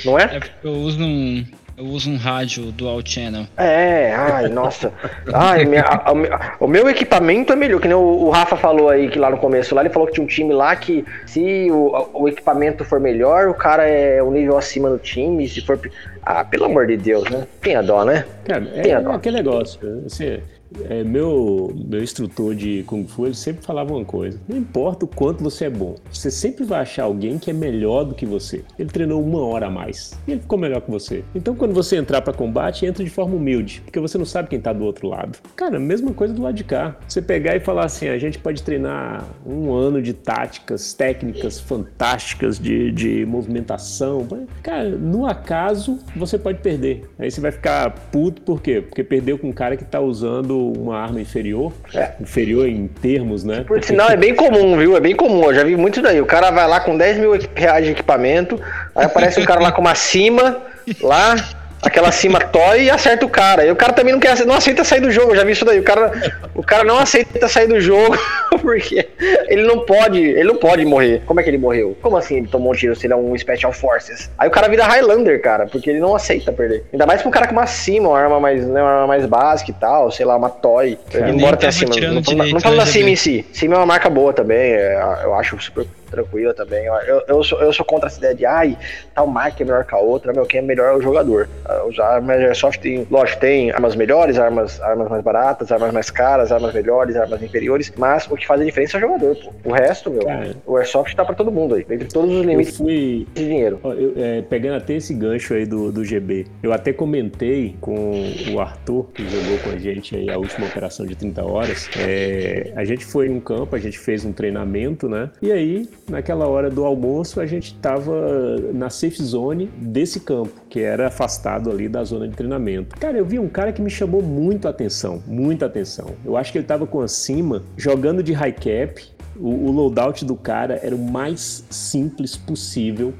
[0.05, 0.37] Não é?
[0.37, 1.45] É porque eu uso um,
[1.79, 3.47] eu uso um rádio dual channel.
[3.57, 4.93] É, ai, nossa.
[5.33, 8.91] Ai, minha, a, a, o meu equipamento é melhor, que nem o, o, Rafa falou
[8.91, 11.71] aí que lá no começo lá, ele falou que tinha um time lá que se
[11.71, 15.79] o, o equipamento for melhor, o cara é um nível acima do time, se for.
[16.23, 17.47] Ah, pelo amor de Deus, né?
[17.61, 18.25] Tem a dó, né?
[18.45, 19.13] Cara, Tem é, a dó.
[19.13, 19.81] aquele negócio.
[20.03, 20.43] Você
[20.89, 25.09] é, meu, meu instrutor de Kung Fu, ele sempre falava uma coisa: não importa o
[25.09, 28.65] quanto você é bom, você sempre vai achar alguém que é melhor do que você.
[28.79, 31.25] Ele treinou uma hora a mais e ele ficou melhor que você.
[31.35, 34.61] Então, quando você entrar para combate, entra de forma humilde, porque você não sabe quem
[34.61, 35.39] tá do outro lado.
[35.57, 36.97] Cara, mesma coisa do lado de cá.
[37.09, 42.59] Você pegar e falar assim: a gente pode treinar um ano de táticas, técnicas fantásticas
[42.59, 44.27] de, de movimentação.
[44.63, 47.09] Cara, no acaso, você pode perder.
[47.19, 48.81] Aí você vai ficar puto, por quê?
[48.81, 52.13] Porque perdeu com um cara que tá usando uma arma inferior, é.
[52.21, 53.65] inferior em termos, né?
[53.67, 54.97] Por sinal, é bem comum, viu?
[54.97, 55.45] É bem comum.
[55.45, 56.21] Eu já vi muito daí.
[56.21, 58.61] O cara vai lá com 10 mil reais de equipamento,
[58.95, 60.59] aí aparece um cara lá com uma cima,
[61.01, 61.37] lá,
[61.83, 63.65] aquela cima toy e acerta o cara.
[63.65, 65.33] E o cara também não quer, não aceita sair do jogo.
[65.33, 65.79] Eu já vi isso daí.
[65.79, 66.13] O cara,
[66.55, 68.17] o cara não aceita sair do jogo
[68.61, 69.09] porque
[69.49, 71.23] ele não pode, ele não pode morrer.
[71.27, 71.97] Como é que ele morreu?
[72.01, 74.31] Como assim ele tomou um tiro se ele é um Special Forces?
[74.39, 76.85] Aí o cara vira Highlander, cara, porque ele não aceita perder.
[76.93, 79.27] Ainda mais pra um cara com uma cima, uma arma mais, né, uma arma mais
[79.27, 80.99] básica e tal, sei lá, uma toy.
[81.11, 81.95] Cara, embora tenha cima.
[81.95, 83.47] Não, não, não falo da cima em si.
[83.53, 84.59] Cima é uma marca boa também.
[84.59, 86.87] É, eu acho super tranquila também.
[86.87, 88.77] Eu, eu, sou, eu sou contra essa ideia de, ai,
[89.15, 91.49] tal marca é melhor que a outra, meu, quem é melhor é o jogador.
[91.87, 96.51] Os armas Airsoft tem, lógico, tem armas melhores, armas, armas mais baratas, armas mais caras,
[96.53, 99.53] armas melhores, armas inferiores, mas o que faz a diferença é o jogador, pô.
[99.65, 102.77] O resto, meu, Cara, o Airsoft tá pra todo mundo aí, entre todos os limites
[102.77, 103.81] fui, de dinheiro.
[103.85, 108.61] Eu, é, pegando até esse gancho aí do, do GB, eu até comentei com o
[108.61, 112.85] Arthur, que jogou com a gente aí a última operação de 30 horas, é, a
[112.85, 116.85] gente foi num campo, a gente fez um treinamento, né, e aí naquela hora do
[116.85, 122.29] almoço, a gente estava na safe zone desse campo, que era afastado ali da zona
[122.29, 122.97] de treinamento.
[122.97, 126.11] Cara, eu vi um cara que me chamou muito a atenção, muita atenção.
[126.25, 129.03] Eu acho que ele estava com acima, jogando de high cap,
[129.37, 133.15] o, o loadout do cara era o mais simples possível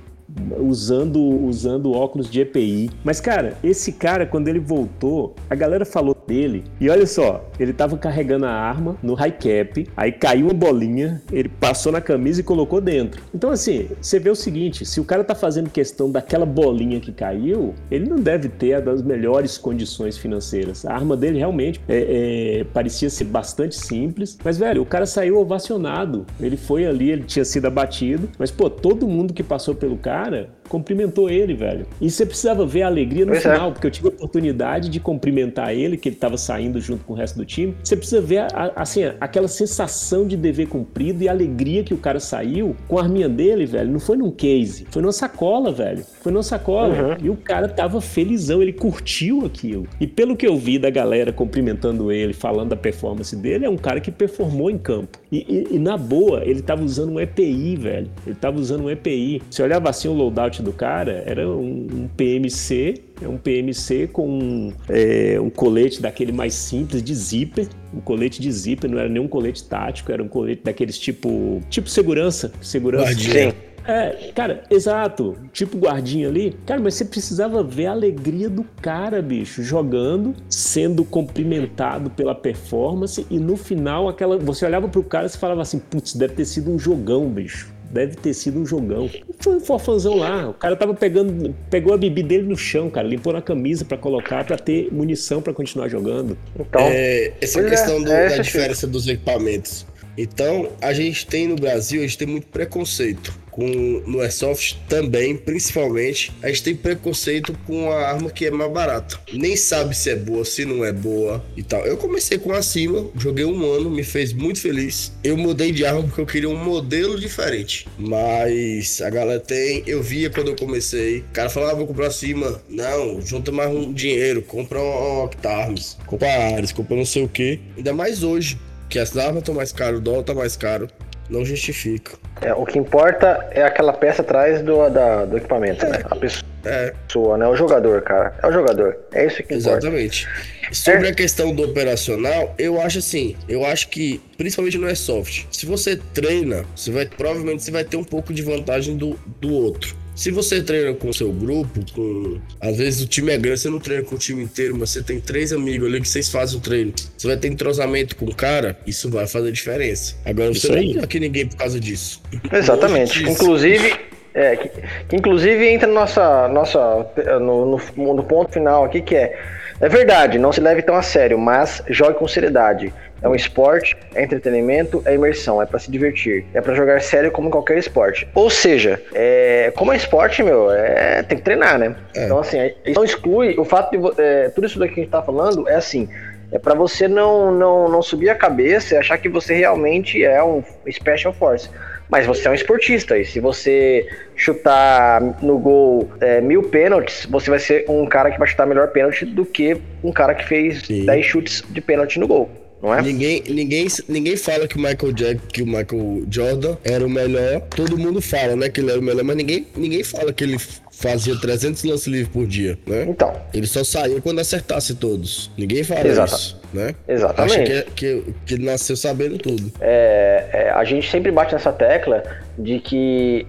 [0.59, 2.91] usando usando óculos de EPI.
[3.05, 6.65] Mas cara, esse cara quando ele voltou, a galera falou dele.
[6.81, 11.23] E olha só, ele tava carregando a arma no high cap, aí caiu uma bolinha,
[11.33, 13.23] ele passou na camisa e colocou dentro.
[13.35, 17.13] Então assim, você vê o seguinte, se o cara tá fazendo questão daquela bolinha que
[17.13, 20.85] caiu, ele não deve ter a das melhores condições financeiras.
[20.85, 25.39] A arma dele realmente é, é, parecia ser bastante simples, mas velho, o cara saiu
[25.39, 26.27] ovacionado.
[26.41, 30.28] Ele foi ali, ele tinha sido abatido, mas pô, todo mundo que passou pelo cara
[30.31, 31.87] cara cumprimentou ele, velho.
[32.01, 33.53] E você precisava ver a alegria no pois é.
[33.53, 33.73] final, é.
[33.73, 37.17] porque eu tive a oportunidade de cumprimentar ele, que ele estava saindo junto com o
[37.17, 37.75] resto do time.
[37.83, 41.99] Você precisa ver, a, assim, aquela sensação de dever cumprido e a alegria que o
[41.99, 43.91] cara saiu com a arminha dele, velho.
[43.91, 46.05] Não foi num case, foi numa sacola, velho.
[46.21, 46.95] Foi numa sacola.
[46.95, 47.27] Uhum.
[47.27, 49.87] E o cara tava felizão, ele curtiu aquilo.
[50.01, 53.77] E pelo que eu vi da galera cumprimentando ele, falando da performance dele, é um
[53.77, 55.19] cara que performou em campo.
[55.31, 55.39] E,
[55.71, 58.11] e, e na boa, ele tava usando um EPI, velho.
[58.27, 59.43] Ele tava usando um EPI.
[59.51, 64.29] Você olhava assim o loadout do cara era um, um PMC, é um PMC com
[64.29, 69.09] um, é, um colete daquele mais simples de zíper, um colete de zíper, não era
[69.09, 73.15] nenhum colete tático, era um colete daqueles tipo tipo segurança, segurança.
[73.15, 73.53] Sim.
[73.89, 75.35] É, cara, exato.
[75.51, 76.55] Tipo guardinha ali.
[76.67, 83.27] Cara, mas você precisava ver a alegria do cara, bicho, jogando, sendo cumprimentado pela performance
[83.31, 86.71] e no final aquela, você olhava pro cara e falava assim, putz, deve ter sido
[86.71, 89.11] um jogão, bicho deve ter sido um jogão.
[89.41, 90.51] Foi um forfanzão lá.
[90.51, 93.97] O cara tava pegando, pegou a bebida dele no chão, cara, limpou na camisa para
[93.97, 96.37] colocar para ter munição para continuar jogando.
[96.59, 99.87] Então, é, essa questão é, do, é da diferença dos equipamentos.
[100.19, 105.37] Então, a gente tem no Brasil, a gente tem muito preconceito com no Airsoft também,
[105.37, 109.19] principalmente, a gente tem preconceito com a arma que é mais barata.
[109.33, 111.85] Nem sabe se é boa, se não é boa e tal.
[111.85, 115.13] Eu comecei com a cima, joguei um ano, me fez muito feliz.
[115.25, 117.89] Eu mudei de arma porque eu queria um modelo diferente.
[117.99, 122.13] Mas a galera tem, eu via quando eu comecei, o cara falava, ah, vou comprar
[122.13, 122.63] cima.
[122.69, 127.59] Não, junta mais um dinheiro, compra um Octarms, compra Ares, compra não sei o que.
[127.77, 128.57] Ainda mais hoje,
[128.89, 130.89] que as armas estão mais caras, o dólar tá mais caro.
[131.29, 132.17] Não justifica.
[132.41, 136.01] É, o que importa é aquela peça atrás do, da, do equipamento, né?
[136.05, 137.39] A pessoa, é.
[137.39, 137.47] né?
[137.47, 138.35] O jogador, cara.
[138.43, 138.97] É o jogador.
[139.13, 139.79] É isso que importa.
[139.79, 140.27] Exatamente.
[140.73, 141.11] Sobre é.
[141.11, 145.97] a questão do operacional, eu acho assim, eu acho que, principalmente no Airsoft, se você
[146.15, 149.95] treina, você vai, provavelmente você vai ter um pouco de vantagem do, do outro.
[150.19, 152.41] Se você treina com o seu grupo, com.
[152.61, 155.01] Às vezes o time é grande, você não treina com o time inteiro, mas você
[155.01, 156.93] tem três amigos ali que vocês fazem o treino.
[157.17, 160.17] Você vai ter entrosamento com o cara, isso vai fazer diferença.
[160.25, 162.21] Agora você não não aqui ninguém por causa disso.
[162.53, 163.23] Exatamente.
[163.23, 164.09] Inclusive.
[164.35, 167.07] É, que, que, inclusive entra nossa, nossa,
[167.41, 169.39] no, no, no ponto final aqui que é
[169.81, 172.93] é verdade, não se leve tão a sério, mas jogue com seriedade.
[173.21, 177.33] É um esporte, é entretenimento, é imersão, é para se divertir, é para jogar sério
[177.33, 178.29] como qualquer esporte.
[178.35, 181.97] Ou seja, é, como é esporte, meu, é, tem que treinar, né?
[182.15, 182.25] É.
[182.25, 182.59] Então, assim,
[182.95, 184.23] não exclui o fato de.
[184.23, 186.09] É, tudo isso daqui que a gente tá falando é assim.
[186.51, 190.43] É para você não, não, não subir a cabeça e achar que você realmente é
[190.43, 191.69] um Special Force.
[192.09, 197.51] Mas você é um esportista e se você chutar no gol é, mil pênaltis, você
[197.51, 200.87] vai ser um cara que vai chutar melhor pênalti do que um cara que fez
[200.87, 201.05] Sim.
[201.05, 202.51] 10 chutes de pênalti no gol.
[202.83, 203.03] Não é?
[203.03, 207.61] Ninguém, ninguém, ninguém fala que o Michael Jack, que o Michael Jordan era o melhor.
[207.75, 210.59] Todo mundo fala, né, que ele era o melhor, mas ninguém, ninguém fala que ele
[210.99, 213.07] fazia 300 lances livres por dia, né?
[213.09, 213.33] Então.
[213.55, 215.51] Ele só saía quando acertasse todos.
[215.57, 216.35] Ninguém fala Exata.
[216.35, 216.95] isso, né?
[217.07, 217.73] Exatamente.
[217.73, 219.73] Acha que, que, que ele nasceu sabendo tudo.
[219.81, 222.23] É, é, a gente sempre bate nessa tecla
[222.59, 223.47] de que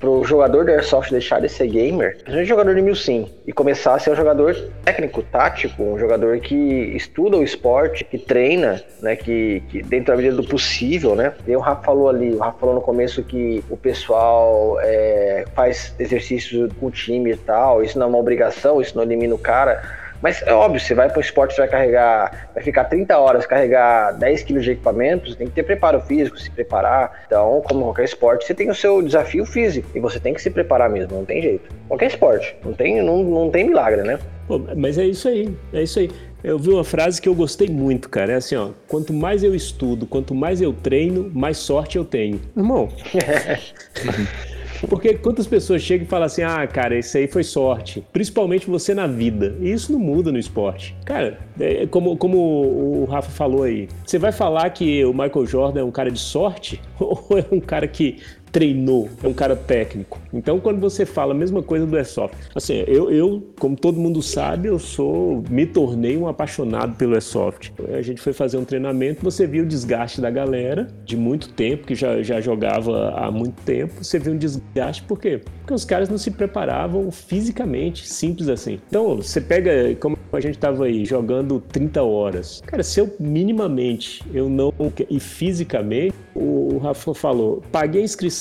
[0.00, 3.98] pro jogador do Airsoft deixar de ser gamer, principalmente jogador de Milsim, e começar a
[3.98, 9.62] ser um jogador técnico, tático, um jogador que estuda o esporte, que treina, né, que,
[9.68, 11.34] que dentro da medida do possível, né.
[11.46, 15.94] E o Rafa falou ali, o Rafa falou no começo que o pessoal é, faz
[15.98, 19.38] exercícios com o time e tal, isso não é uma obrigação, isso não elimina o
[19.38, 23.18] cara, mas é óbvio, você vai para o esporte, você vai carregar, vai ficar 30
[23.18, 27.24] horas, carregar 10 quilos de equipamentos, tem que ter preparo físico, se preparar.
[27.26, 30.50] Então, como qualquer esporte, você tem o seu desafio físico e você tem que se
[30.50, 31.70] preparar mesmo, não tem jeito.
[31.88, 34.18] Qualquer esporte, não tem, não, não tem milagre, né?
[34.46, 36.10] Pô, mas é isso aí, é isso aí.
[36.42, 38.32] Eu vi uma frase que eu gostei muito, cara.
[38.32, 38.70] É assim, ó.
[38.88, 42.40] Quanto mais eu estudo, quanto mais eu treino, mais sorte eu tenho.
[42.56, 42.88] Irmão.
[44.88, 48.04] Porque quantas pessoas chegam e falam assim: ah, cara, isso aí foi sorte.
[48.12, 49.56] Principalmente você na vida.
[49.60, 50.94] E isso não muda no esporte.
[51.04, 55.80] Cara, é como, como o Rafa falou aí, você vai falar que o Michael Jordan
[55.80, 56.80] é um cara de sorte?
[56.98, 58.18] Ou é um cara que
[58.52, 60.18] treinou, é um cara técnico.
[60.32, 64.22] Então, quando você fala a mesma coisa do Airsoft, assim, eu, eu, como todo mundo
[64.22, 67.72] sabe, eu sou, me tornei um apaixonado pelo Airsoft.
[67.92, 71.86] A gente foi fazer um treinamento, você viu o desgaste da galera de muito tempo,
[71.86, 75.40] que já, já jogava há muito tempo, você viu um desgaste, por quê?
[75.60, 78.80] Porque os caras não se preparavam fisicamente, simples assim.
[78.88, 82.62] Então, você pega, como a gente estava aí, jogando 30 horas.
[82.66, 84.72] Cara, se eu minimamente, eu não,
[85.08, 88.39] e fisicamente, o Rafa falou, paguei a inscrição,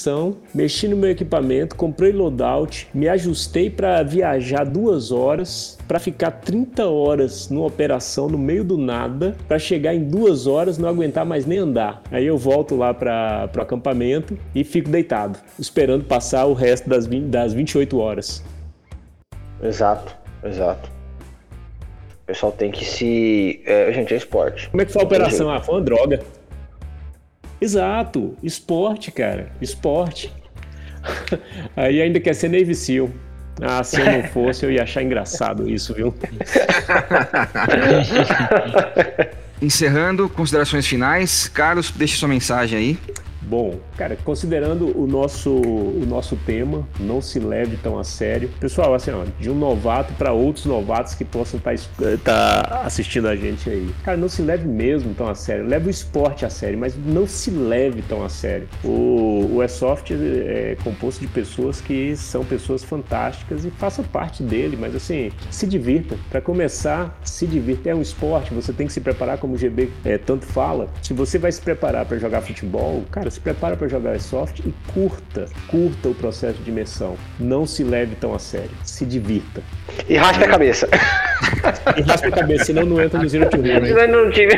[0.53, 6.87] mexi no meu equipamento, comprei loadout, me ajustei para viajar duas horas, para ficar 30
[6.87, 11.45] horas numa operação no meio do nada, para chegar em duas horas não aguentar mais
[11.45, 12.01] nem andar.
[12.11, 17.05] Aí eu volto lá para o acampamento e fico deitado, esperando passar o resto das,
[17.05, 18.43] 20, das 28 horas.
[19.61, 20.89] Exato, exato.
[22.23, 23.61] O pessoal tem que se.
[23.65, 24.69] É, gente, é esporte.
[24.69, 25.49] Como é que foi a operação?
[25.49, 26.21] Ah, foi uma droga.
[27.61, 30.33] Exato, esporte, cara, esporte.
[31.75, 33.09] Aí ainda quer ser Navy Seal.
[33.61, 36.15] Ah, se eu não fosse, eu ia achar engraçado isso, viu?
[39.61, 41.49] Encerrando, considerações finais.
[41.49, 42.97] Carlos, deixe sua mensagem aí.
[43.41, 48.49] Bom, cara, considerando o nosso, o nosso tema, não se leve tão a sério.
[48.59, 51.75] Pessoal, assim, ó, de um novato para outros novatos que possam estar
[52.23, 53.89] tá, tá assistindo a gente aí.
[54.03, 55.65] Cara, não se leve mesmo tão a sério.
[55.65, 58.67] Leve o esporte a sério, mas não se leve tão a sério.
[58.83, 64.77] O, o Airsoft é composto de pessoas que são pessoas fantásticas e faça parte dele,
[64.77, 66.17] mas assim, se divirta.
[66.29, 67.89] Para começar, se divirta.
[67.89, 70.87] É um esporte, você tem que se preparar, como o GB é, tanto fala.
[71.01, 74.73] Se você vai se preparar para jogar futebol, cara, se prepara para jogar Airsoft e
[74.93, 77.17] curta, curta o processo de imersão.
[77.39, 79.61] Não se leve tão a sério, se divirta.
[80.07, 80.87] E raspe a cabeça.
[81.97, 83.85] E raspe a cabeça, senão não entra no Zero to Hero.
[83.85, 84.53] Senão não time.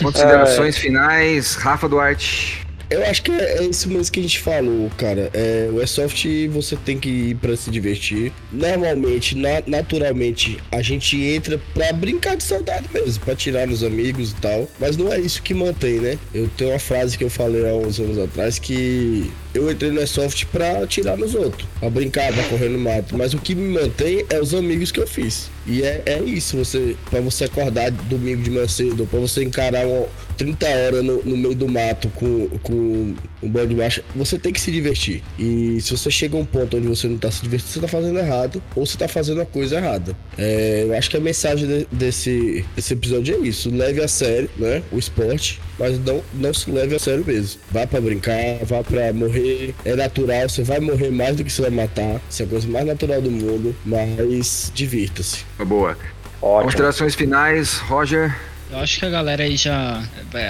[0.00, 0.80] Considerações é...
[0.80, 2.66] finais, Rafa Duarte.
[2.90, 5.30] Eu acho que é, é, isso mesmo que a gente falou, cara.
[5.32, 8.32] É, o Airsoft você tem que ir pra se divertir.
[8.50, 14.32] Normalmente, na, naturalmente, a gente entra pra brincar de saudade mesmo, pra tirar nos amigos
[14.32, 14.68] e tal.
[14.80, 16.18] Mas não é isso que mantém, né?
[16.34, 20.00] Eu tenho uma frase que eu falei há uns anos atrás que eu entrei no
[20.00, 23.16] Airsoft pra tirar nos outros, pra brincar, pra correr no mato.
[23.16, 25.50] Mas o que me mantém é os amigos que eu fiz.
[25.66, 29.86] E é, é isso, você, pra você acordar domingo de manhã cedo, pra você encarar
[29.86, 30.06] uma,
[30.40, 34.52] 30 horas no, no, meio do mato com, com um bando de marcha, você tem
[34.54, 35.22] que se divertir.
[35.38, 37.88] E se você chega a um ponto onde você não tá se divertindo, você tá
[37.88, 40.16] fazendo errado ou você tá fazendo a coisa errada.
[40.38, 43.68] É, eu acho que a mensagem de, desse, desse episódio é isso.
[43.68, 44.82] Leve a sério, né?
[44.90, 47.58] O esporte, mas não, não se leve a sério mesmo.
[47.70, 49.74] Vá para brincar, vá para morrer.
[49.84, 52.20] É natural, você vai morrer mais do que você vai matar.
[52.28, 55.44] Isso é a coisa mais natural do mundo, mas divirta-se.
[55.58, 55.96] Boa.
[56.42, 56.64] Ótimo.
[56.64, 58.34] Considerações finais, Roger.
[58.70, 60.00] Eu acho que a galera aí já.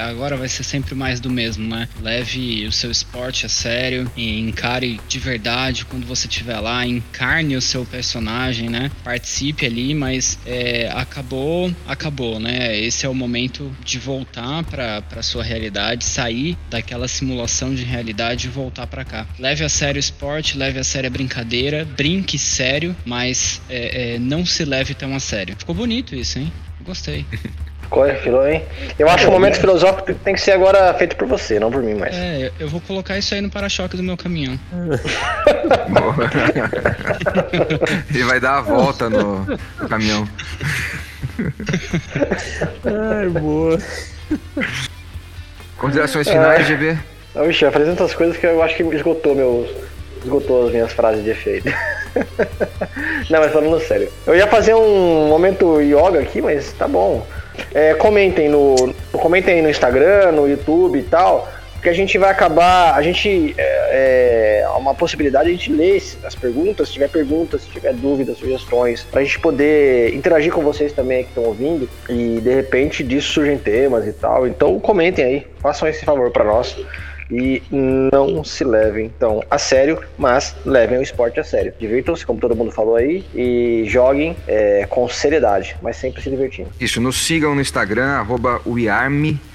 [0.06, 1.88] Agora vai ser sempre mais do mesmo, né?
[2.02, 7.62] Leve o seu esporte a sério, encare de verdade quando você estiver lá, encarne o
[7.62, 8.90] seu personagem, né?
[9.02, 12.78] Participe ali, mas é, acabou, acabou, né?
[12.78, 18.50] Esse é o momento de voltar para sua realidade, sair daquela simulação de realidade e
[18.50, 19.26] voltar para cá.
[19.38, 24.18] Leve a sério o esporte, leve a sério a brincadeira, brinque sério, mas é, é,
[24.18, 25.56] não se leve tão a sério.
[25.58, 26.52] Ficou bonito isso, hein?
[26.84, 27.24] Gostei.
[28.22, 28.64] Filou, hein?
[28.98, 31.82] Eu acho que o momento filosófico tem que ser agora feito por você, não por
[31.82, 32.14] mim mais.
[32.14, 34.58] É, eu vou colocar isso aí no para-choque do meu caminhão.
[38.14, 40.28] Ele vai dar a volta no, no caminhão.
[42.84, 43.78] Ai, boa.
[45.76, 46.64] Considerações finais, é.
[46.64, 46.98] GB?
[47.34, 49.68] Não, bicho, eu falei tantas coisas que eu acho que esgotou meus.
[50.22, 51.68] Esgotou as minhas frases de efeito.
[53.30, 54.12] Não, mas falando sério.
[54.26, 57.26] Eu ia fazer um momento yoga aqui, mas tá bom.
[57.74, 62.94] É, comentem no comentem no Instagram, no YouTube e tal, porque a gente vai acabar,
[62.94, 67.62] a gente é, é uma possibilidade de a gente ler as perguntas, se tiver perguntas,
[67.62, 71.88] se tiver dúvidas, sugestões, para a gente poder interagir com vocês também que estão ouvindo
[72.08, 74.46] e de repente disso surgem temas e tal.
[74.46, 76.76] Então comentem aí, façam esse favor para nós
[77.30, 81.72] e não se levem então a sério, mas levem o esporte a sério.
[81.78, 86.70] Divirtam-se, como todo mundo falou aí, e joguem é, com seriedade, mas sempre se divertindo.
[86.80, 88.60] Isso, nos sigam no Instagram, arroba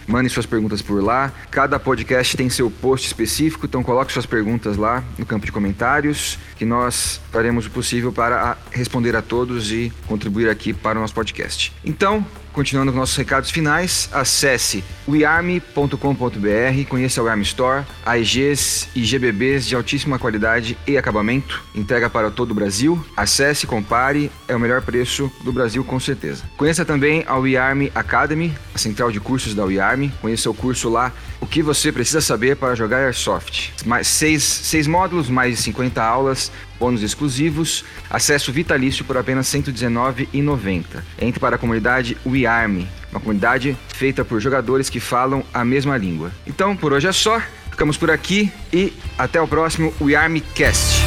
[0.07, 1.33] Mandem suas perguntas por lá.
[1.49, 6.37] Cada podcast tem seu post específico, então coloque suas perguntas lá no campo de comentários,
[6.55, 11.13] que nós faremos o possível para responder a todos e contribuir aqui para o nosso
[11.13, 11.73] podcast.
[11.83, 12.23] Então,
[12.55, 19.75] Continuando com nossos recados finais, acesse wearme.com.br, conheça o Arm Store, AEGs e GBBs de
[19.75, 23.05] altíssima qualidade e acabamento, entrega para todo o Brasil.
[23.17, 26.45] Acesse, compare, é o melhor preço do Brasil com certeza.
[26.55, 30.09] Conheça também a WeArm Academy, a central de cursos da WeArm.
[30.21, 31.11] Conheça o curso lá,
[31.45, 33.71] o que você precisa saber para jogar Airsoft.
[33.85, 39.61] Mais seis, seis módulos, mais de 50 aulas, bônus exclusivos, acesso vitalício por apenas R$
[39.61, 41.03] 119,90.
[41.21, 46.31] Entre para a comunidade WeArm, uma comunidade feita por jogadores que falam a mesma língua.
[46.47, 47.39] Então, por hoje é só.
[47.69, 51.03] Ficamos por aqui e até o próximo WeArmcast.